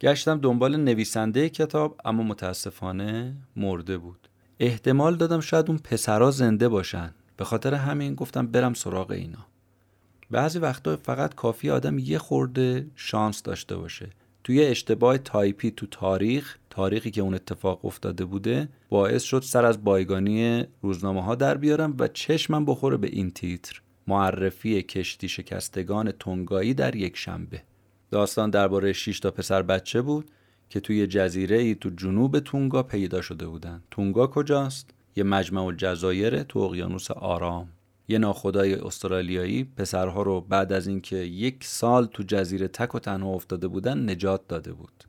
گشتم 0.00 0.40
دنبال 0.40 0.76
نویسنده 0.76 1.48
کتاب 1.48 2.00
اما 2.04 2.22
متاسفانه 2.22 3.36
مرده 3.56 3.98
بود. 3.98 4.28
احتمال 4.60 5.16
دادم 5.16 5.40
شاید 5.40 5.68
اون 5.68 5.78
پسرا 5.78 6.30
زنده 6.30 6.68
باشن. 6.68 7.14
به 7.36 7.44
خاطر 7.44 7.74
همین 7.74 8.14
گفتم 8.14 8.46
برم 8.46 8.74
سراغ 8.74 9.10
اینا. 9.10 9.46
بعضی 10.30 10.58
وقتا 10.58 10.96
فقط 10.96 11.34
کافیه 11.34 11.70
آدم 11.70 11.98
یه 11.98 12.18
خورده 12.18 12.86
شانس 12.94 13.42
داشته 13.42 13.76
باشه. 13.76 14.10
یه 14.44 14.64
اشتباه 14.64 15.18
تایپی 15.18 15.70
تو 15.70 15.86
تاریخ 15.86 16.58
تاریخی 16.70 17.10
که 17.10 17.20
اون 17.20 17.34
اتفاق 17.34 17.84
افتاده 17.84 18.24
بوده 18.24 18.68
باعث 18.88 19.22
شد 19.22 19.42
سر 19.42 19.64
از 19.64 19.84
بایگانی 19.84 20.64
روزنامه 20.82 21.22
ها 21.22 21.34
در 21.34 21.56
بیارم 21.56 21.96
و 21.98 22.08
چشمم 22.08 22.64
بخوره 22.64 22.96
به 22.96 23.06
این 23.06 23.30
تیتر. 23.30 23.82
معرفی 24.06 24.82
کشتی 24.82 25.28
شکستگان 25.28 26.10
تونگایی 26.10 26.74
در 26.74 26.96
یک 26.96 27.16
شنبه. 27.16 27.62
داستان 28.10 28.50
درباره 28.50 28.92
6 28.92 29.20
تا 29.20 29.30
پسر 29.30 29.62
بچه 29.62 30.02
بود 30.02 30.30
که 30.70 30.80
توی 30.80 31.06
جزیره 31.06 31.56
ای 31.56 31.74
تو 31.74 31.90
جنوب 31.90 32.38
تونگا 32.38 32.82
پیدا 32.82 33.20
شده 33.22 33.46
بودن. 33.46 33.82
تونگا 33.90 34.26
کجاست؟ 34.26 34.90
یه 35.16 35.24
مجمع 35.24 35.64
الجزایر 35.64 36.42
تو 36.42 36.58
اقیانوس 36.58 37.10
آرام. 37.10 37.68
یه 38.08 38.18
ناخدای 38.18 38.74
استرالیایی 38.74 39.64
پسرها 39.64 40.22
رو 40.22 40.40
بعد 40.40 40.72
از 40.72 40.86
اینکه 40.86 41.16
یک 41.16 41.64
سال 41.64 42.06
تو 42.06 42.22
جزیره 42.22 42.68
تک 42.68 42.94
و 42.94 42.98
تنها 42.98 43.28
افتاده 43.28 43.68
بودن 43.68 44.10
نجات 44.10 44.48
داده 44.48 44.72
بود. 44.72 45.04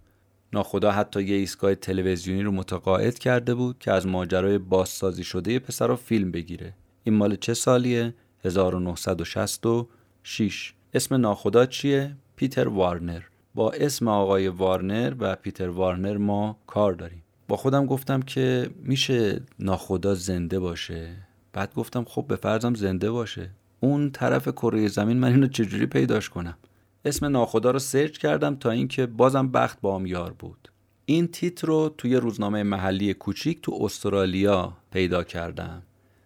ناخدا 0.53 0.91
حتی 0.91 1.23
یه 1.23 1.35
ایستگاه 1.35 1.75
تلویزیونی 1.75 2.43
رو 2.43 2.51
متقاعد 2.51 3.19
کرده 3.19 3.55
بود 3.55 3.79
که 3.79 3.91
از 3.91 4.07
ماجرای 4.07 4.57
بازسازی 4.57 5.23
شده 5.23 5.59
پسرها 5.59 5.95
فیلم 5.95 6.31
بگیره. 6.31 6.73
این 7.03 7.15
مال 7.15 7.35
چه 7.35 7.53
سالیه؟ 7.53 8.13
1966 8.45 10.73
اسم 10.93 11.15
ناخدا 11.15 11.65
چیه؟ 11.65 12.15
پیتر 12.35 12.67
وارنر. 12.67 13.21
با 13.55 13.71
اسم 13.71 14.07
آقای 14.07 14.47
وارنر 14.47 15.13
و 15.19 15.35
پیتر 15.35 15.69
وارنر 15.69 16.17
ما 16.17 16.59
کار 16.67 16.93
داریم. 16.93 17.23
با 17.47 17.57
خودم 17.57 17.85
گفتم 17.85 18.21
که 18.21 18.69
میشه 18.83 19.41
ناخدا 19.59 20.15
زنده 20.15 20.59
باشه؟ 20.59 21.26
بعد 21.57 21.73
گفتم 21.73 22.03
خب 22.03 22.25
به 22.27 22.35
فرضم 22.35 22.73
زنده 22.73 23.11
باشه. 23.11 23.49
اون 23.79 24.11
طرف 24.11 24.47
کره 24.47 24.87
زمین 24.87 25.17
من 25.17 25.31
اینو 25.31 25.47
چجوری 25.47 25.85
پیداش 25.85 26.29
کنم؟ 26.29 26.57
اسم 27.05 27.25
ناخدا 27.25 27.71
رو 27.71 27.79
سرچ 27.79 28.17
کردم 28.17 28.55
تا 28.55 28.71
اینکه 28.71 29.05
بازم 29.05 29.47
بخت 29.47 29.81
با 29.81 30.01
یار 30.05 30.33
بود. 30.33 30.71
این 31.05 31.27
تیتر 31.27 31.67
رو 31.67 31.93
توی 31.97 32.15
روزنامه 32.15 32.63
محلی 32.63 33.13
کوچیک 33.13 33.61
تو 33.61 33.79
استرالیا 33.81 34.73
پیدا 34.91 35.23
کردم. 35.23 35.81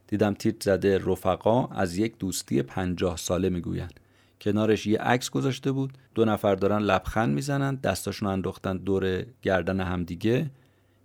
دیدم 0.07 0.33
تیتر 0.33 0.71
زده 0.71 0.97
رفقا 0.97 1.65
از 1.65 1.97
یک 1.97 2.17
دوستی 2.17 2.61
پنجاه 2.61 3.17
ساله 3.17 3.49
می‌گویند. 3.49 3.99
کنارش 4.41 4.87
یه 4.87 4.97
عکس 4.97 5.29
گذاشته 5.29 5.71
بود. 5.71 5.97
دو 6.15 6.25
نفر 6.25 6.55
دارن 6.55 6.79
لبخند 6.79 7.33
می‌زنن 7.33 7.75
دستاشون 7.75 8.29
انداختن 8.29 8.77
دور 8.77 9.25
گردن 9.41 9.79
همدیگه. 9.79 10.51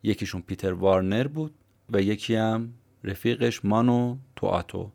یکیشون 0.03 0.41
پیتر 0.41 0.73
وارنر 0.73 1.27
بود 1.27 1.55
و 1.93 2.03
یکی 2.03 2.35
هم 2.35 2.73
رفیقش 3.07 3.65
مانو 3.65 4.17
توتائو 4.37 4.91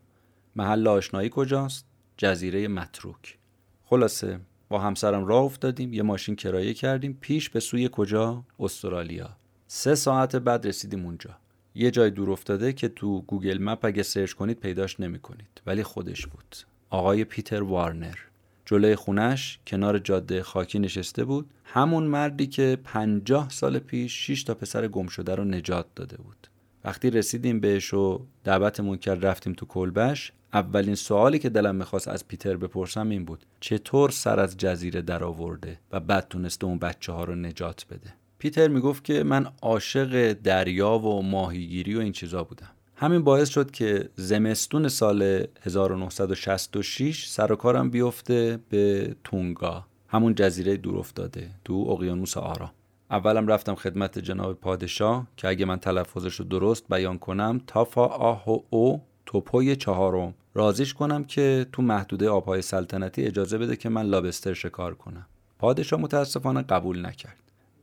محل 0.56 0.88
آشنایی 0.88 1.30
کجاست؟ 1.32 1.86
جزیره 2.16 2.68
متروک. 2.68 3.38
خلاصه 3.84 4.40
با 4.68 4.78
همسرم 4.78 5.26
راه 5.26 5.42
افتادیم 5.42 5.92
یه 5.92 6.02
ماشین 6.02 6.36
کرایه 6.36 6.74
کردیم 6.74 7.18
پیش 7.20 7.50
به 7.50 7.60
سوی 7.60 7.88
کجا؟ 7.92 8.44
استرالیا. 8.60 9.36
سه 9.66 9.94
ساعت 9.94 10.36
بعد 10.36 10.66
رسیدیم 10.66 11.04
اونجا. 11.04 11.30
یه 11.74 11.90
جای 11.90 12.10
دور 12.10 12.30
افتاده 12.30 12.72
که 12.72 12.88
تو 12.88 13.20
Google 13.22 13.58
Map 13.62 13.84
اگه 13.84 14.02
سرچ 14.02 14.32
کنید 14.32 14.60
پیداش 14.60 15.00
نمی 15.00 15.18
کنید 15.18 15.62
ولی 15.66 15.82
خودش 15.82 16.26
بود. 16.26 16.56
آقای 16.90 17.24
پیتر 17.24 17.62
وارنر. 17.62 18.16
جلوی 18.64 18.94
خونش 18.94 19.58
کنار 19.66 19.98
جاده 19.98 20.42
خاکی 20.42 20.78
نشسته 20.78 21.24
بود. 21.24 21.50
همون 21.64 22.04
مردی 22.04 22.46
که 22.46 22.78
پنجاه 22.84 23.50
سال 23.50 23.78
پیش 23.78 24.26
6 24.26 24.44
تا 24.44 24.54
پسر 24.54 24.88
گم 24.88 25.06
شده 25.06 25.34
رو 25.34 25.44
نجات 25.44 25.86
داده 25.94 26.16
بود. 26.16 26.48
وقتی 26.84 27.10
رسیدیم 27.10 27.60
بهش 27.60 27.94
و 27.94 28.26
دعوتمون 28.44 28.96
کرد 28.96 29.26
رفتیم 29.26 29.52
تو 29.52 29.66
کلبش 29.66 30.32
اولین 30.52 30.94
سوالی 30.94 31.38
که 31.38 31.48
دلم 31.48 31.74
می‌خواست 31.74 32.08
از 32.08 32.28
پیتر 32.28 32.56
بپرسم 32.56 33.08
این 33.08 33.24
بود 33.24 33.46
چطور 33.60 34.10
سر 34.10 34.40
از 34.40 34.56
جزیره 34.56 35.02
درآورده 35.02 35.78
و 35.92 36.00
بعد 36.00 36.26
تونسته 36.30 36.66
اون 36.66 36.78
بچه 36.78 37.12
ها 37.12 37.24
رو 37.24 37.34
نجات 37.34 37.86
بده؟ 37.90 38.14
پیتر 38.38 38.68
می‌گفت 38.68 39.04
که 39.04 39.22
من 39.24 39.46
عاشق 39.62 40.32
دریا 40.32 40.98
و 40.98 41.22
ماهیگیری 41.22 41.94
و 41.94 42.00
این 42.00 42.12
چیزا 42.12 42.44
بودم. 42.44 42.70
همین 42.96 43.24
باعث 43.24 43.48
شد 43.48 43.70
که 43.70 44.08
زمستون 44.14 44.88
سال 44.88 45.46
1966 45.62 47.26
سر 47.26 47.52
و 47.52 47.56
کارم 47.56 47.90
بیفته 47.90 48.58
به 48.68 49.14
تونگا 49.24 49.86
همون 50.08 50.34
جزیره 50.34 50.76
دور 50.76 50.98
افتاده 50.98 51.50
تو 51.64 51.74
اقیانوس 51.74 52.36
آرام 52.36 52.70
اولم 53.12 53.46
رفتم 53.46 53.74
خدمت 53.74 54.18
جناب 54.18 54.60
پادشاه 54.60 55.26
که 55.36 55.48
اگه 55.48 55.64
من 55.64 55.78
تلفظش 55.78 56.34
رو 56.34 56.44
درست 56.44 56.88
بیان 56.88 57.18
کنم 57.18 57.60
تافا 57.66 58.06
آه 58.06 58.50
و 58.50 58.58
او 58.70 59.02
توپوی 59.26 59.76
چهارم. 59.76 60.34
رازیش 60.54 60.94
کنم 60.94 61.24
که 61.24 61.66
تو 61.72 61.82
محدوده 61.82 62.28
آبهای 62.28 62.62
سلطنتی 62.62 63.24
اجازه 63.24 63.58
بده 63.58 63.76
که 63.76 63.88
من 63.88 64.02
لابستر 64.06 64.54
شکار 64.54 64.94
کنم. 64.94 65.26
پادشاه 65.58 66.00
متاسفانه 66.00 66.62
قبول 66.62 67.06
نکرد. 67.06 67.36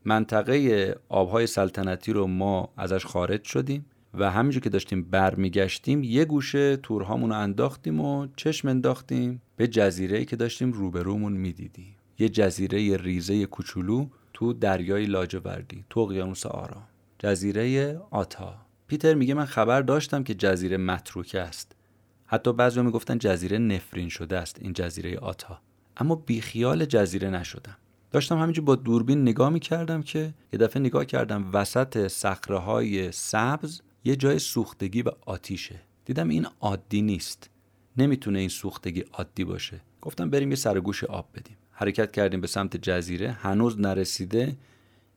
منطقه 0.06 0.96
آبهای 1.10 1.48
سلطنتی 1.48 2.14
رو 2.14 2.28
ما 2.28 2.70
ازش 2.78 3.06
خارج 3.06 3.44
شدیم 3.44 3.86
و 4.14 4.32
همینجور 4.32 4.64
که 4.64 4.70
داشتیم 4.70 5.04
برمیگشتیم 5.04 6.04
یه 6.04 6.26
گوشه 6.26 6.78
تورهامون 6.78 7.30
رو 7.30 7.40
انداختیم 7.40 8.02
و 8.02 8.28
چشم 8.36 8.68
انداختیم. 8.68 9.42
به 9.56 9.68
جزیره 9.68 10.26
که 10.26 10.36
داشتیم 10.36 10.72
روبرومون 10.72 11.34
می‌دیدیم. 11.34 11.96
یه 12.20 12.30
جزیره 12.30 12.98
ریزه 12.98 13.46
کوچولو 13.46 14.08
تو 14.40 14.54
دریای 14.54 15.06
لاجوردی 15.06 15.86
تو 15.90 16.00
اقیانوس 16.00 16.46
آرام 16.46 16.84
جزیره 17.20 17.98
آتا. 18.12 18.56
پیتر 18.88 19.14
میگه 19.14 19.34
من 19.34 19.46
خبر 19.46 19.82
داشتم 19.82 20.24
که 20.24 20.34
جزیره 20.34 20.78
متروکه 20.78 21.40
است. 21.40 21.76
حتی 22.26 22.54
بعضی 22.54 22.82
می‌گفتن 22.82 23.18
جزیره 23.18 23.58
نفرین 23.58 24.10
شده 24.10 24.38
است 24.38 24.58
این 24.62 24.74
جزیره 24.74 25.18
آتا. 25.18 25.60
اما 25.98 26.16
بیخیال 26.16 26.86
جزیره 26.86 27.30
نشدم. 27.30 27.78
داشتم 28.12 28.38
همینجور 28.38 28.66
با 28.66 28.76
دوربین 28.76 29.22
نگاه 29.22 29.50
می‌کردم 29.50 30.02
که 30.02 30.34
یه 30.54 30.60
دفعه 30.60 30.80
نگاه 30.82 31.06
کردم 31.06 31.50
وسط 31.54 32.08
سخره 32.08 32.58
های 32.58 33.12
سبز 33.12 33.82
یه 34.04 34.16
جای 34.16 34.40
سوختگی 34.40 35.02
و 35.02 35.12
آتیشه. 35.26 35.82
دیدم 36.06 36.30
این 36.30 36.48
عادی 36.62 37.02
نیست. 37.02 37.50
نمی‌تونه 37.98 38.40
این 38.40 38.50
سوختگی 38.50 39.04
عادی 39.14 39.44
باشه. 39.44 39.82
گفتم 40.02 40.30
بریم 40.30 40.50
یه 40.50 40.56
سرگوش 40.56 41.04
آب 41.04 41.30
بدیم. 41.34 41.58
حرکت 41.82 42.12
کردیم 42.12 42.42
به 42.42 42.48
سمت 42.48 42.78
جزیره. 42.78 43.32
هنوز 43.32 43.80
نرسیده. 43.80 44.58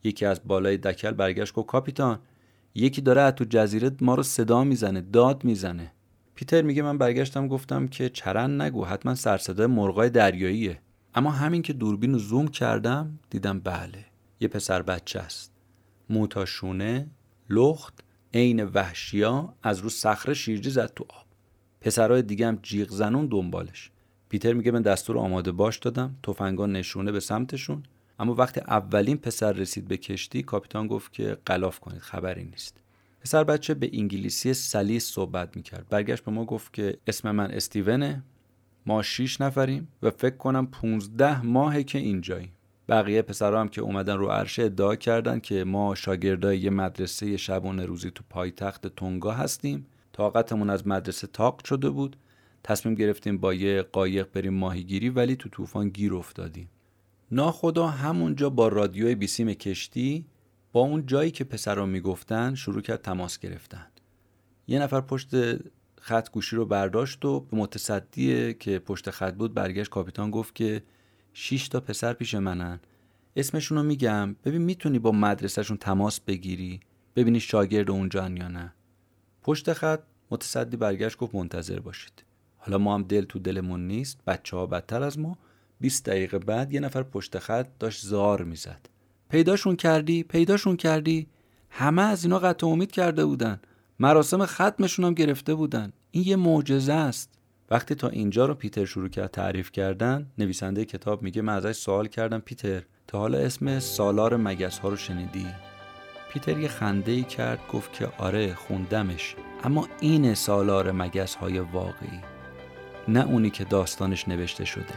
یکی 0.04 0.26
از 0.26 0.40
بالای 0.44 0.76
دکل 0.76 1.10
برگشت 1.10 1.54
گفت 1.54 1.66
کاپیتان 1.66 2.18
یکی 2.74 3.00
داره 3.00 3.20
از 3.20 3.34
تو 3.34 3.44
جزیره 3.44 3.90
ما 4.00 4.14
رو 4.14 4.22
صدا 4.22 4.64
می‌زنه 4.64 5.00
داد 5.00 5.44
می‌زنه. 5.44 5.92
پیتر 6.34 6.62
میگه 6.62 6.82
من 6.82 6.98
برگشتم 6.98 7.48
گفتم 7.48 7.88
که 7.88 8.08
چرن 8.08 8.60
نگو 8.60 8.84
حتما 8.84 9.14
سرصدای 9.14 9.66
مرغای 9.66 10.10
دریاییه. 10.10 10.80
اما 11.14 11.30
همین 11.30 11.62
که 11.62 11.72
دوربین 11.72 12.12
رو 12.12 12.18
زوم 12.18 12.48
کردم 12.48 13.18
دیدم 13.30 13.60
بله 13.60 14.04
یه 14.40 14.48
پسر 14.48 14.82
بچه 14.82 15.20
است. 15.20 15.52
موتاشونه 16.10 17.06
لخت 17.50 18.04
عین 18.34 18.64
وحشیا 18.64 19.54
از 19.62 19.78
رو 19.78 19.88
صخره 19.88 20.34
شیرجی 20.34 20.70
زد 20.70 20.92
تو 20.96 21.04
آب. 21.08 21.26
پسرای 21.80 22.22
دیگه 22.22 22.46
هم 22.46 22.58
جیغ 22.62 22.88
زنون 22.88 23.26
دنبالش. 23.26 23.91
پیتر 24.32 24.52
میگه 24.52 24.70
من 24.70 24.82
دستور 24.82 25.18
آماده 25.18 25.52
باش 25.52 25.78
دادم. 25.78 26.16
تفنگان 26.22 26.72
نشونه 26.72 27.12
به 27.12 27.20
سمتشون. 27.20 27.82
اما 28.18 28.34
وقتی 28.34 28.60
اولین 28.60 29.16
پسر 29.16 29.52
رسید 29.52 29.88
به 29.88 29.96
کشتی 29.96 30.42
کاپیتان 30.42 30.86
گفت 30.86 31.12
که 31.12 31.36
قلاف 31.46 31.80
کنید 31.80 32.00
خبری 32.00 32.44
نیست. 32.44 32.76
پسر 33.20 33.44
بچه 33.44 33.74
به 33.74 33.90
انگلیسی 33.92 34.54
سلیس 34.54 35.10
صحبت 35.10 35.56
می‌کرد. 35.56 35.88
برگشت 35.88 36.24
به 36.24 36.30
ما 36.30 36.44
گفت 36.44 36.72
که 36.72 36.98
اسم 37.06 37.30
من 37.30 37.50
استیونه. 37.50 38.22
ما 38.86 39.02
شیش 39.02 39.40
نفریم 39.40 39.88
و 40.02 40.10
فکر 40.10 40.36
کنم 40.36 40.66
15 40.66 41.46
ماهه 41.46 41.82
که 41.82 41.98
اینجاییم. 41.98 42.52
بقیه 42.88 43.22
پسرها 43.22 43.60
هم 43.60 43.68
که 43.68 43.80
اومدن 43.80 44.16
رو 44.16 44.26
عرشه 44.26 44.62
ادعا 44.62 44.96
کردن 44.96 45.40
که 45.40 45.64
ما 45.64 45.94
شاگردای 45.94 46.58
یه 46.58 46.70
مدرسه 46.70 47.36
شبانه 47.36 47.86
روزی 47.86 48.10
تو 48.10 48.24
پایتخت 48.30 48.86
تونگا 48.86 49.32
هستیم. 49.32 49.86
طاقتمون 50.12 50.70
از 50.70 50.86
مدرسه 50.86 51.26
تاق 51.26 51.64
شده 51.64 51.90
بود. 51.90 52.16
تصمیم 52.64 52.94
گرفتیم 52.94 53.38
با 53.38 53.54
یه 53.54 53.82
قایق 53.82 54.28
بریم 54.32 54.54
ماهیگیری 54.54 55.08
ولی 55.08 55.36
تو 55.36 55.48
طوفان 55.48 55.88
گیر 55.88 56.14
افتادیم. 56.14 56.68
ناخدا 57.30 57.86
همونجا 57.86 58.50
با 58.50 58.68
رادیوی 58.68 59.14
بیسیم 59.14 59.54
کشتی 59.54 60.26
با 60.72 60.80
اون 60.80 61.06
جایی 61.06 61.30
که 61.30 61.44
پسرا 61.44 61.86
می‌گفتن 61.86 62.54
شروع 62.54 62.80
کرد 62.80 63.02
تماس 63.02 63.38
گرفتن. 63.38 63.86
یه 64.68 64.78
نفر 64.78 65.00
پشت 65.00 65.28
خط 66.00 66.30
گوشی 66.30 66.56
رو 66.56 66.66
برداشت 66.66 67.24
و 67.24 67.40
به 67.40 67.56
متصدی 67.56 68.54
که 68.54 68.78
پشت 68.78 69.10
خط 69.10 69.34
بود 69.34 69.54
برگشت 69.54 69.90
کاپیتان 69.90 70.30
گفت 70.30 70.54
که 70.54 70.82
6 71.32 71.68
تا 71.68 71.80
پسر 71.80 72.12
پیش 72.12 72.34
منن. 72.34 72.80
اسمشون 73.36 73.78
رو 73.78 73.84
میگم. 73.84 74.36
ببین 74.44 74.62
می‌تونی 74.62 74.98
با 74.98 75.12
مدرسهشون 75.12 75.76
تماس 75.76 76.20
بگیری 76.20 76.80
ببینی 77.16 77.40
شاگرد 77.40 77.90
اونجا 77.90 78.28
یا 78.28 78.48
نه. 78.48 78.74
پشت 79.42 79.72
خط 79.72 80.00
متصدی 80.30 80.76
برگشت 80.76 81.16
گفت 81.16 81.34
منتظر 81.34 81.80
باشید. 81.80 82.24
حالا 82.64 82.78
ما 82.78 82.94
هم 82.94 83.02
دل 83.02 83.24
تو 83.24 83.38
دلمون 83.38 83.86
نیست 83.86 84.18
بچه 84.26 84.56
ها 84.56 84.66
بدتر 84.66 85.02
از 85.02 85.18
ما. 85.18 85.38
20 85.80 86.04
دقیقه 86.04 86.38
بعد 86.38 86.72
یه 86.72 86.80
نفر 86.80 87.02
پشت 87.02 87.38
خط 87.38 87.66
داشت 87.78 88.06
زار 88.06 88.42
می‌زد. 88.42 88.88
پیداشون 89.30 89.76
کردی؟ 89.76 90.22
پیداشون 90.22 90.76
کردی؟ 90.76 91.26
همه 91.70 92.02
از 92.02 92.24
اینا 92.24 92.38
قطع 92.38 92.66
امید 92.66 92.90
کرده 92.90 93.24
بودن. 93.24 93.60
مراسم 93.98 94.46
ختمشون 94.46 95.04
هم 95.04 95.14
گرفته 95.14 95.54
بودن. 95.54 95.92
این 96.10 96.24
یه 96.26 96.36
معجزه 96.36 96.92
است. 96.92 97.30
وقتی 97.70 97.94
تا 97.94 98.08
اینجا 98.08 98.46
رو 98.46 98.54
پیتر 98.54 98.84
شروع 98.84 99.08
کرد 99.08 99.30
تعریف 99.30 99.72
کردن 99.72 100.26
نویسنده 100.38 100.84
کتاب 100.84 101.22
میگه 101.22 101.42
من 101.42 101.54
ازش 101.54 101.72
سوال 101.72 102.08
کردم 102.08 102.38
پیتر 102.38 102.82
تا 103.06 103.18
حالا 103.18 103.38
اسم 103.38 103.80
سالار 103.80 104.36
مگس 104.36 104.78
ها 104.78 104.88
رو 104.88 104.96
شنیدی؟ 104.96 105.46
پیتر 106.32 106.58
یه 106.58 106.68
خنده 106.68 107.12
ای 107.12 107.22
کرد 107.22 107.58
گفت 107.72 107.92
که 107.92 108.08
آره 108.18 108.54
خوندمش. 108.54 109.36
اما 109.64 109.88
این 110.00 110.34
سالار 110.34 110.92
مگس 110.92 111.34
های 111.34 111.58
واقعی. 111.58 112.31
نه 113.08 113.24
اونی 113.24 113.50
که 113.50 113.64
داستانش 113.64 114.28
نوشته 114.28 114.64
شده. 114.64 114.94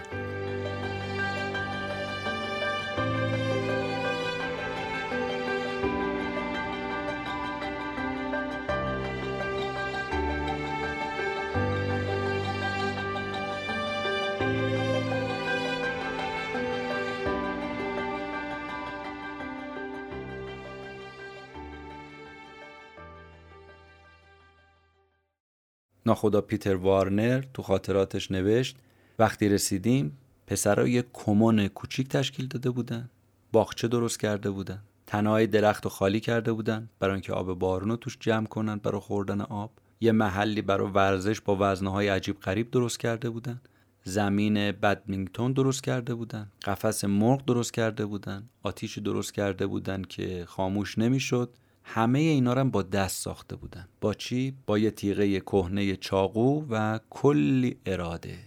ناخدا 26.05 26.41
پیتر 26.41 26.75
وارنر 26.75 27.43
تو 27.53 27.61
خاطراتش 27.61 28.31
نوشت 28.31 28.77
وقتی 29.19 29.49
رسیدیم 29.49 30.17
پسرا 30.47 30.87
یه 30.87 31.05
کمون 31.13 31.67
کوچیک 31.67 32.07
تشکیل 32.07 32.47
داده 32.47 32.69
بودن. 32.69 33.09
باغچه 33.51 33.87
درست 33.87 34.19
کرده 34.19 34.49
بودن. 34.49 34.81
تنهای 35.07 35.47
درخت 35.47 35.83
رو 35.83 35.89
خالی 35.89 36.19
کرده 36.19 36.53
بودن 36.53 36.89
برای 36.99 37.13
اینکه 37.13 37.33
آب 37.33 37.59
بارون 37.59 37.89
رو 37.89 37.95
توش 37.95 38.17
جمع 38.19 38.45
کنن 38.45 38.75
برای 38.75 39.01
خوردن 39.01 39.41
آب. 39.41 39.71
یه 40.01 40.11
محلی 40.11 40.61
برای 40.61 40.91
ورزش 40.91 41.41
با 41.41 41.57
وزنهای 41.59 42.07
عجیب 42.07 42.39
غریب 42.39 42.71
درست 42.71 42.99
کرده 42.99 43.29
بودن. 43.29 43.61
زمین 44.03 44.53
بدمینگتون 44.71 45.53
درست 45.53 45.83
کرده 45.83 46.15
بودن. 46.15 46.51
قفس 46.63 47.05
مرغ 47.05 47.45
درست 47.45 47.73
کرده 47.73 48.05
بودن. 48.05 48.43
آتیشی 48.63 49.01
درست 49.01 49.33
کرده 49.33 49.67
بودن 49.67 50.01
که 50.01 50.45
خاموش 50.47 50.97
نمی‌شد. 50.97 51.49
همه 51.87 52.19
اینا 52.19 52.53
رو 52.53 52.63
با 52.69 52.81
دست 52.81 53.21
ساخته 53.21 53.55
بودن. 53.55 53.87
با 54.01 54.13
چی؟ 54.13 54.53
با 54.65 54.77
یه 54.77 54.91
تیغه 54.91 55.39
کهنه 55.39 55.95
چاقو 55.95 56.65
و 56.69 56.99
کلی 57.09 57.77
اراده. 57.85 58.37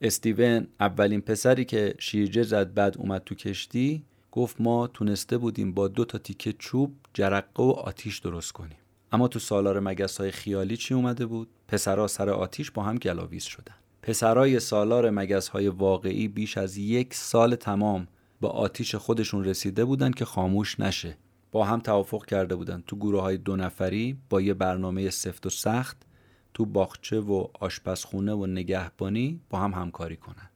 استیون 0.00 0.66
اولین 0.80 1.20
پسری 1.20 1.64
که 1.64 1.94
شیرجه 1.98 2.42
زد 2.42 2.74
بعد 2.74 2.98
اومد 2.98 3.22
تو 3.24 3.34
کشتی 3.34 4.04
گفت 4.32 4.60
ما 4.60 4.86
تونسته 4.86 5.38
بودیم 5.38 5.72
با 5.72 5.88
دو 5.88 6.04
تا 6.04 6.18
تیکه 6.18 6.52
چوب 6.52 6.92
جرقه 7.14 7.62
و 7.62 7.70
آتیش 7.70 8.18
درست 8.18 8.52
کنیم. 8.52 8.78
اما 9.12 9.28
تو 9.28 9.38
سالار 9.38 9.80
مگس 9.80 10.18
های 10.18 10.30
خیالی 10.30 10.76
چی 10.76 10.94
اومده 10.94 11.26
بود؟ 11.26 11.48
پسرا 11.68 12.06
سر 12.06 12.30
آتیش 12.30 12.70
با 12.70 12.82
هم 12.82 12.96
گلاویز 12.96 13.44
شدن. 13.44 13.74
پسرای 14.02 14.60
سالار 14.60 15.10
مگس 15.10 15.48
های 15.48 15.68
واقعی 15.68 16.28
بیش 16.28 16.58
از 16.58 16.76
یک 16.76 17.14
سال 17.14 17.54
تمام 17.54 18.06
با 18.40 18.48
آتیش 18.48 18.94
خودشون 18.94 19.44
رسیده 19.44 19.84
بودن 19.84 20.10
که 20.10 20.24
خاموش 20.24 20.80
نشه. 20.80 21.16
با 21.52 21.64
هم 21.64 21.80
توافق 21.80 22.26
کرده 22.26 22.56
بودن 22.56 22.82
تو 22.86 22.96
گروه 22.96 23.22
های 23.22 23.36
دو 23.36 23.56
نفری 23.56 24.16
با 24.30 24.40
یه 24.40 24.54
برنامه 24.54 25.10
سفت 25.10 25.46
و 25.46 25.50
سخت 25.50 25.96
تو 26.54 26.64
باغچه 26.64 27.20
و 27.20 27.46
آشپزخونه 27.60 28.32
و 28.32 28.46
نگهبانی 28.46 29.40
با 29.50 29.58
هم 29.58 29.74
همکاری 29.74 30.16
کنند. 30.16 30.50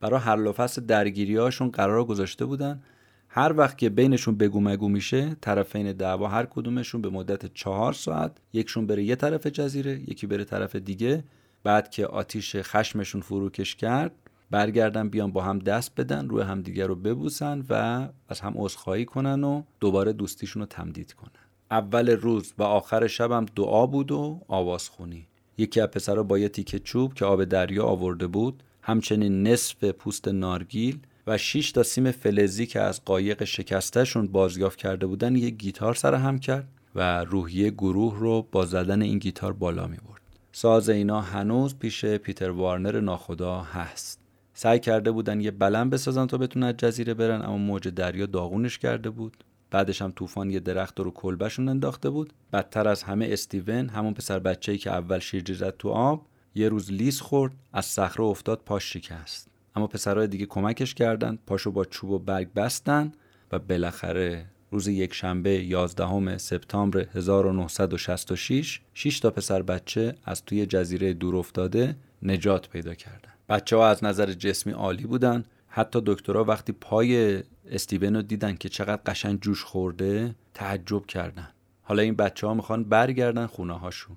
برای 0.00 0.20
هر 0.20 0.40
و 0.48 0.52
فصل 0.52 0.86
درگیری 0.86 1.36
هاشون 1.36 1.70
قرار 1.70 2.04
گذاشته 2.04 2.44
بودن. 2.44 2.82
هر 3.28 3.52
وقت 3.56 3.78
که 3.78 3.88
بینشون 3.88 4.36
بگو 4.36 4.60
مگو 4.60 4.88
میشه 4.88 5.36
طرفین 5.40 5.92
دعوا 5.92 6.28
هر 6.28 6.46
کدومشون 6.46 7.02
به 7.02 7.10
مدت 7.10 7.54
چهار 7.54 7.92
ساعت 7.92 8.32
یکشون 8.52 8.86
بره 8.86 9.02
یه 9.02 9.16
طرف 9.16 9.46
جزیره 9.46 9.92
یکی 9.92 10.26
بره 10.26 10.44
طرف 10.44 10.76
دیگه. 10.76 11.24
بعد 11.64 11.90
که 11.90 12.06
آتیش 12.06 12.56
خشمشون 12.56 13.20
فروکش 13.20 13.76
کرد 13.76 14.12
برگردن 14.52 15.08
بیان 15.08 15.32
با 15.32 15.42
هم 15.42 15.58
دست 15.58 15.92
بدن 15.96 16.28
روی 16.28 16.42
همدیگه 16.42 16.86
رو 16.86 16.94
ببوسن 16.94 17.64
و 17.70 18.08
از 18.28 18.40
هم 18.40 18.52
عذرخواهی 18.56 19.04
کنن 19.04 19.44
و 19.44 19.62
دوباره 19.80 20.12
دوستیشون 20.12 20.62
رو 20.62 20.66
تمدید 20.66 21.12
کنن 21.12 21.30
اول 21.70 22.10
روز 22.10 22.52
و 22.58 22.62
آخر 22.62 23.06
شب 23.06 23.32
هم 23.32 23.46
دعا 23.56 23.86
بود 23.86 24.12
و 24.12 24.40
آوازخونی 24.48 25.26
یکی 25.58 25.80
از 25.80 25.88
پسرا 25.88 26.22
با 26.22 26.38
یه 26.38 26.48
تیکه 26.48 26.78
چوب 26.78 27.14
که 27.14 27.24
آب 27.24 27.44
دریا 27.44 27.84
آورده 27.84 28.26
بود 28.26 28.62
همچنین 28.82 29.42
نصف 29.42 29.84
پوست 29.84 30.28
نارگیل 30.28 30.98
و 31.26 31.38
6 31.38 31.72
تا 31.72 31.82
سیم 31.82 32.10
فلزی 32.10 32.66
که 32.66 32.80
از 32.80 33.04
قایق 33.04 33.44
شکستهشون 33.44 34.26
بازیافت 34.26 34.78
کرده 34.78 35.06
بودن 35.06 35.36
یه 35.36 35.50
گیتار 35.50 35.94
سر 35.94 36.14
هم 36.14 36.38
کرد 36.38 36.68
و 36.94 37.24
روحیه 37.24 37.70
گروه 37.70 38.18
رو 38.18 38.48
با 38.52 38.64
زدن 38.64 39.02
این 39.02 39.18
گیتار 39.18 39.52
بالا 39.52 39.86
می 39.86 39.96
برد. 39.96 40.22
ساز 40.52 40.88
اینا 40.88 41.20
هنوز 41.20 41.78
پیش 41.78 42.04
پیتر 42.04 42.50
وارنر 42.50 43.00
ناخدا 43.00 43.60
هست. 43.60 44.21
سعی 44.62 44.78
کرده 44.78 45.10
بودن 45.10 45.40
یه 45.40 45.50
بلم 45.50 45.90
بسازن 45.90 46.26
تا 46.26 46.38
بتونن 46.38 46.66
از 46.66 46.74
جزیره 46.76 47.14
برن 47.14 47.42
اما 47.42 47.56
موج 47.56 47.88
دریا 47.88 48.26
داغونش 48.26 48.78
کرده 48.78 49.10
بود. 49.10 49.44
بعدش 49.70 50.02
هم 50.02 50.10
طوفان 50.10 50.50
یه 50.50 50.60
درخت 50.60 51.00
رو 51.00 51.10
کلبشون 51.10 51.68
انداخته 51.68 52.10
بود. 52.10 52.32
بدتر 52.52 52.88
از 52.88 53.02
همه 53.02 53.28
استیون 53.30 53.88
همون 53.88 54.14
پسر 54.14 54.38
بچه‌ای 54.38 54.78
که 54.78 54.90
اول 54.90 55.18
شیرجه 55.18 55.54
زد 55.54 55.74
تو 55.78 55.88
آب 55.88 56.26
یه 56.54 56.68
روز 56.68 56.92
لیس 56.92 57.20
خورد 57.20 57.52
از 57.72 57.86
صخره 57.86 58.24
افتاد 58.24 58.62
پاش 58.66 58.92
شکست. 58.92 59.48
اما 59.76 59.86
پسرهای 59.86 60.26
دیگه 60.26 60.46
کمکش 60.46 60.94
کردند 60.94 61.38
پاشو 61.46 61.70
با 61.70 61.84
چوب 61.84 62.10
و 62.10 62.18
برگ 62.18 62.52
بستن 62.52 63.12
و 63.52 63.58
بالاخره 63.58 64.46
روز 64.70 64.88
یک 64.88 65.14
شنبه 65.14 65.50
11 65.50 66.38
سپتامبر 66.38 67.06
1966 67.14 68.80
6 68.94 69.20
تا 69.20 69.30
پسر 69.30 69.62
بچه 69.62 70.14
از 70.24 70.44
توی 70.44 70.66
جزیره 70.66 71.12
دور 71.12 71.36
افتاده 71.36 71.96
نجات 72.22 72.68
پیدا 72.68 72.94
کردن. 72.94 73.32
بچه 73.52 73.76
ها 73.76 73.88
از 73.88 74.04
نظر 74.04 74.32
جسمی 74.32 74.72
عالی 74.72 75.04
بودن. 75.04 75.44
حتی 75.68 76.02
دکترها 76.06 76.44
وقتی 76.44 76.72
پای 76.72 77.42
استیون 77.70 78.16
رو 78.16 78.22
دیدن 78.22 78.54
که 78.56 78.68
چقدر 78.68 79.02
قشنگ 79.06 79.40
جوش 79.40 79.64
خورده 79.64 80.34
تعجب 80.54 81.06
کردن. 81.06 81.48
حالا 81.82 82.02
این 82.02 82.14
بچه 82.14 82.46
ها 82.46 82.54
می‌خوان 82.54 82.84
برگردن 82.84 83.46
خونه 83.46 83.78
هاشون 83.78 84.16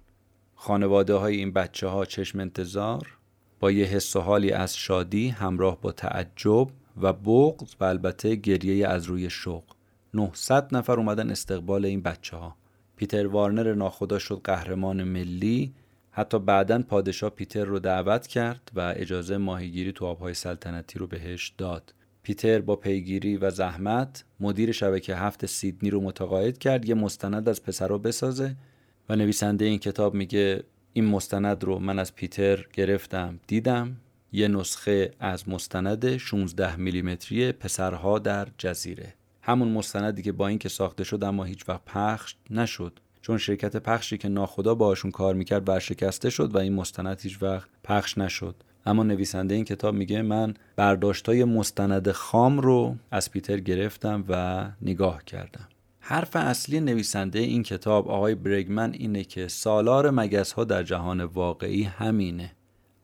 خانواده 0.55 1.13
های 1.13 1.35
این 1.35 1.53
بچه 1.53 1.87
ها 1.87 2.05
چشم 2.05 2.39
انتظار 2.39 3.17
با 3.59 3.71
یه 3.71 3.85
حس 3.85 4.15
و 4.15 4.19
حالی 4.19 4.51
از 4.51 4.77
شادی 4.77 5.29
همراه 5.29 5.81
با 5.81 5.91
تعجب 5.91 6.67
و 7.01 7.13
بغض 7.13 7.75
و 7.79 7.83
البته 7.83 8.35
گریه 8.35 8.87
از 8.87 9.05
روی 9.05 9.29
شوق. 9.29 9.63
900 10.13 10.75
نفر 10.75 10.93
اومدن 10.93 11.29
استقبال 11.29 11.85
این 11.85 12.01
بچه 12.01 12.37
ها 12.37 12.55
پیتر 12.95 13.27
وارنر 13.27 13.73
ناخدا 13.73 14.19
شد 14.19 14.41
قهرمان 14.43 15.03
ملی. 15.03 15.73
حتی 16.17 16.39
بعدا 16.39 16.81
پادشاه 16.81 17.29
پیتر 17.29 17.65
رو 17.65 17.79
دعوت 17.79 18.27
کرد 18.27 18.71
و 18.75 18.93
اجازه 18.97 19.37
ماهیگیری 19.37 19.91
تو 19.91 20.05
آبهای 20.05 20.33
سلطنتی 20.33 20.99
رو 20.99 21.07
بهش 21.07 21.53
داد. 21.57 21.93
پیتر 22.23 22.61
با 22.61 22.75
پیگیری 22.75 23.37
و 23.37 23.49
زحمت 23.49 24.23
مدیر 24.39 24.71
شبکه 24.71 25.15
هفت 25.15 25.45
سیدنی 25.45 25.89
رو 25.89 26.01
متقاعد 26.01 26.57
کرد 26.57 26.89
یه 26.89 26.95
مستند 26.95 27.49
از 27.49 27.61
رو 27.81 27.99
بسازه 27.99 28.55
و 29.09 29.15
نویسنده 29.15 29.65
این 29.65 29.79
کتاب 29.79 30.13
میگه 30.13 30.63
این 30.93 31.05
مستند 31.05 31.63
رو 31.63 31.79
من 31.79 31.99
از 31.99 32.15
پیتر 32.15 32.65
گرفتم 32.73 33.39
دیدم. 33.47 33.97
یه 34.31 34.47
نسخه 34.47 35.11
از 35.19 35.49
مستند 35.49 36.17
16 36.17 36.75
میلیمتری 36.75 37.51
پسرها 37.51 38.19
در 38.19 38.47
جزیره. 38.57 39.13
همون 39.41 39.67
مستندی 39.67 40.21
که 40.21 40.31
با 40.31 40.47
اینکه 40.47 40.69
ساخته 40.69 41.03
شد 41.03 41.23
اما 41.23 41.43
هیچ 41.43 41.69
وقت 41.69 41.81
پخش 41.85 42.35
نشد. 42.49 42.99
چون 43.25 43.37
شرکت 43.37 43.77
پخشی 43.77 44.17
که 44.17 44.29
ناخدا 44.29 44.75
باشون 44.75 45.11
کار 45.11 45.35
می‌کرد 45.35 45.69
ورشکسته 45.69 46.29
شد 46.29 46.55
و 46.55 46.57
این 46.57 46.73
مستند 46.73 47.21
هیچ 47.21 47.43
وقت 47.43 47.69
پخش 47.83 48.17
نشد. 48.17 48.55
اما 48.85 49.03
نویسنده 49.03 49.55
این 49.55 49.65
کتاب 49.65 49.95
میگه 49.95 50.21
من 50.21 50.53
برداشتای 50.75 51.43
مستند 51.43 52.11
خام 52.11 52.59
رو 52.59 52.95
از 53.11 53.31
پیتر 53.31 53.57
گرفتم 53.57 54.25
و 54.29 54.65
نگاه 54.81 55.23
کردم. 55.23 55.67
حرف 55.99 56.35
اصلی 56.35 56.79
نویسنده 56.79 57.39
این 57.39 57.63
کتاب 57.63 58.07
آقای 58.07 58.35
برگمن 58.35 58.93
اینه 58.93 59.23
که 59.23 59.47
سالار 59.47 60.11
مگس 60.11 60.51
ها 60.51 60.63
در 60.63 60.83
جهان 60.83 61.23
واقعی 61.23 61.83
همینه. 61.83 62.51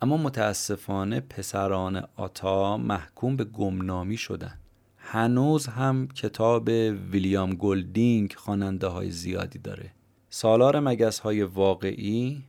اما 0.02 0.18
متاسفانه 0.18 1.20
پسران 1.20 2.04
آتا 2.16 2.78
محکوم 2.78 3.36
به 3.36 3.44
گمنامی 3.44 4.18
شدن. 4.18 4.58
هنوز 4.98 5.68
هم 5.68 6.08
کتاب 6.08 6.68
ویلیام 7.12 7.54
گلدینگ 7.54 8.34
خواننده 8.38 8.88
های 8.88 9.12
زیادی 9.12 9.60
داره. 9.60 9.92
سالار 10.34 10.80
مگس 10.80 11.20
های 11.20 11.44
واقعی 11.44 12.44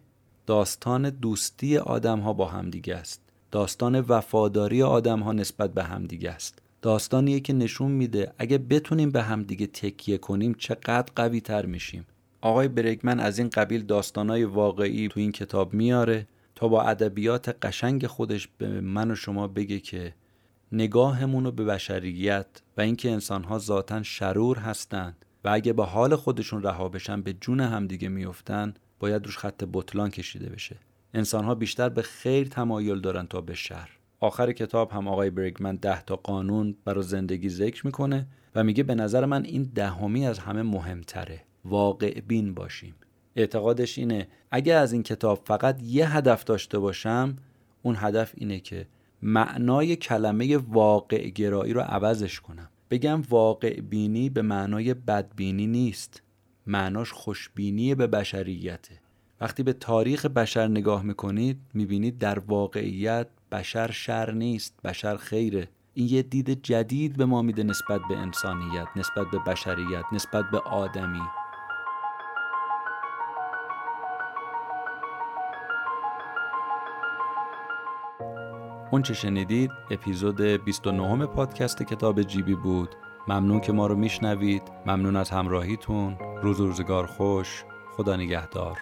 داستان 0.47 1.11
دوستی 1.11 1.79
آدم 1.79 2.21
ها 2.21 2.33
با 2.33 2.47
همدیگه 2.47 2.95
است. 2.97 3.21
داستان 3.51 4.01
وفاداری 4.01 4.83
آدم 4.83 5.21
ها 5.21 5.33
نسبت 5.33 5.75
به 5.75 5.83
همدیگه 5.83 6.31
است. 6.31 6.59
داستانیه 6.83 7.41
که 7.41 7.53
نشون 7.53 7.91
میده 7.91 8.33
اگه 8.39 8.59
بتونیم 8.59 9.11
به 9.11 9.23
همدیگه 9.23 9.67
تکیه 9.67 10.19
کنیم 10.19 10.55
چقدر 10.59 11.13
قوی 11.17 11.41
تر 11.41 11.67
میشیم. 11.67 12.07
آقای 12.41 12.69
برگمن 12.69 13.21
از 13.21 13.39
این 13.39 13.49
قبیل 13.49 13.83
داستانای 13.83 14.45
واقعی 14.45 15.09
تو 15.09 15.21
این 15.21 15.33
کتاب 15.33 15.75
میاره 15.75 16.27
تا 16.55 16.69
با 16.69 16.83
ادبیات 16.83 17.49
قشنگ 17.49 18.07
خودش 18.07 18.49
به 18.59 18.81
من 18.81 19.11
و 19.11 19.15
شما 19.15 19.49
بگه 19.49 19.81
که 19.81 20.15
نگاهمون 20.73 21.45
رو 21.45 21.53
به 21.53 21.65
بشریت 21.65 22.47
و 22.77 22.81
اینکه 22.81 23.11
انسانها 23.11 23.59
ذاتا 23.59 24.03
شرور 24.03 24.59
هستند 24.59 25.25
و 25.45 25.49
اگه 25.49 25.73
به 25.73 25.85
حال 25.85 26.17
خودشون 26.17 26.63
رها 26.63 26.89
بشن 26.89 27.23
به 27.23 27.33
جون 27.33 27.61
همدیگه 27.61 28.09
میفتن 28.09 28.75
باید 28.99 29.25
روش 29.27 29.39
خط 29.39 29.65
بطلان 29.73 30.11
کشیده 30.11 30.49
بشه. 30.49 30.77
انسانها 31.15 31.55
بیشتر 31.55 31.89
به 31.89 32.03
خیر 32.03 32.49
تمایل 32.49 33.01
دارن 33.01 33.27
تا 33.27 33.41
به 33.41 33.55
شر. 33.55 33.89
آخر 34.21 34.53
کتاب 34.53 34.91
هم 34.91 35.09
آقای 35.09 35.31
برگمن 35.31 35.77
ده 35.77 36.03
تا 36.03 36.17
قانون 36.17 36.77
برای 36.85 37.03
زندگی 37.03 37.49
ذکر 37.49 37.87
می‌کنه 37.87 38.27
و 38.55 38.65
میگه 38.65 38.83
به 38.83 38.95
نظر 38.95 39.25
من 39.25 39.45
این 39.45 39.71
دهمی 39.75 40.27
از 40.27 40.39
همه 40.39 40.63
مهمتره. 40.63 41.41
واقع 41.65 42.21
بین 42.21 42.55
باشیم. 42.55 42.95
اعتقادش 43.37 43.99
اینه 43.99 44.29
اگه 44.51 44.75
از 44.75 44.93
این 44.93 45.03
کتاب 45.03 45.43
فقط 45.45 45.83
یه 45.83 46.17
هدف 46.17 46.45
داشته 46.45 46.79
باشم 46.79 47.37
اون 47.83 47.97
هدف 47.99 48.33
اینه 48.37 48.61
که 48.61 48.87
معنای 49.23 49.97
کلمه 49.97 50.57
واقع 50.57 51.29
گرایی 51.29 51.73
رو 51.73 51.81
عوضش 51.81 52.41
کنم. 52.41 52.69
بگم 52.93 53.23
واقع 53.29 53.81
بینی 53.81 54.31
به 54.31 54.43
معنای 54.43 54.95
بدبینی 54.95 55.67
نیست. 55.67 56.23
معناش 56.67 57.13
خوشبینی 57.13 57.95
به 57.95 58.07
بشریته. 58.07 59.01
وقتی 59.41 59.63
به 59.63 59.73
تاریخ 59.73 60.27
بشر 60.27 60.69
نگاه 60.69 61.03
می‌کنید 61.03 61.61
می‌بینید 61.75 62.19
در 62.19 62.39
واقعیت 62.39 63.27
بشر 63.53 63.91
شر 63.91 64.31
نیست 64.31 64.83
بشر 64.85 65.17
خیره. 65.17 65.69
این 65.95 66.09
یه 66.09 66.23
دید 66.23 66.63
جدید 66.63 67.17
به 67.17 67.25
ما 67.25 67.43
میده 67.43 67.63
نسبت 67.63 68.01
به 68.09 68.17
انسانیت 68.17 68.87
نسبت 68.97 69.27
به 69.33 69.39
بشریت 69.47 70.05
نسبت 70.13 70.45
به 70.51 70.59
آدمی. 70.59 71.23
اون 78.93 79.03
چه 79.03 79.15
شنیدید 79.15 79.71
اپیزود 79.91 80.41
29 80.41 81.27
پادکست 81.27 81.83
کتاب 81.83 82.23
جیبی 82.23 82.55
بود. 82.55 82.89
ممنون 83.29 83.61
که 83.61 83.73
ما 83.73 83.87
رو 83.87 83.97
میشنوید. 83.97 84.63
ممنون 84.87 85.17
از 85.17 85.31
همراهیتون. 85.31 86.17
روز 86.43 86.61
روزگار 86.61 87.07
خوش. 87.07 87.65
خدا 87.97 88.17
نگهدار. 88.17 88.79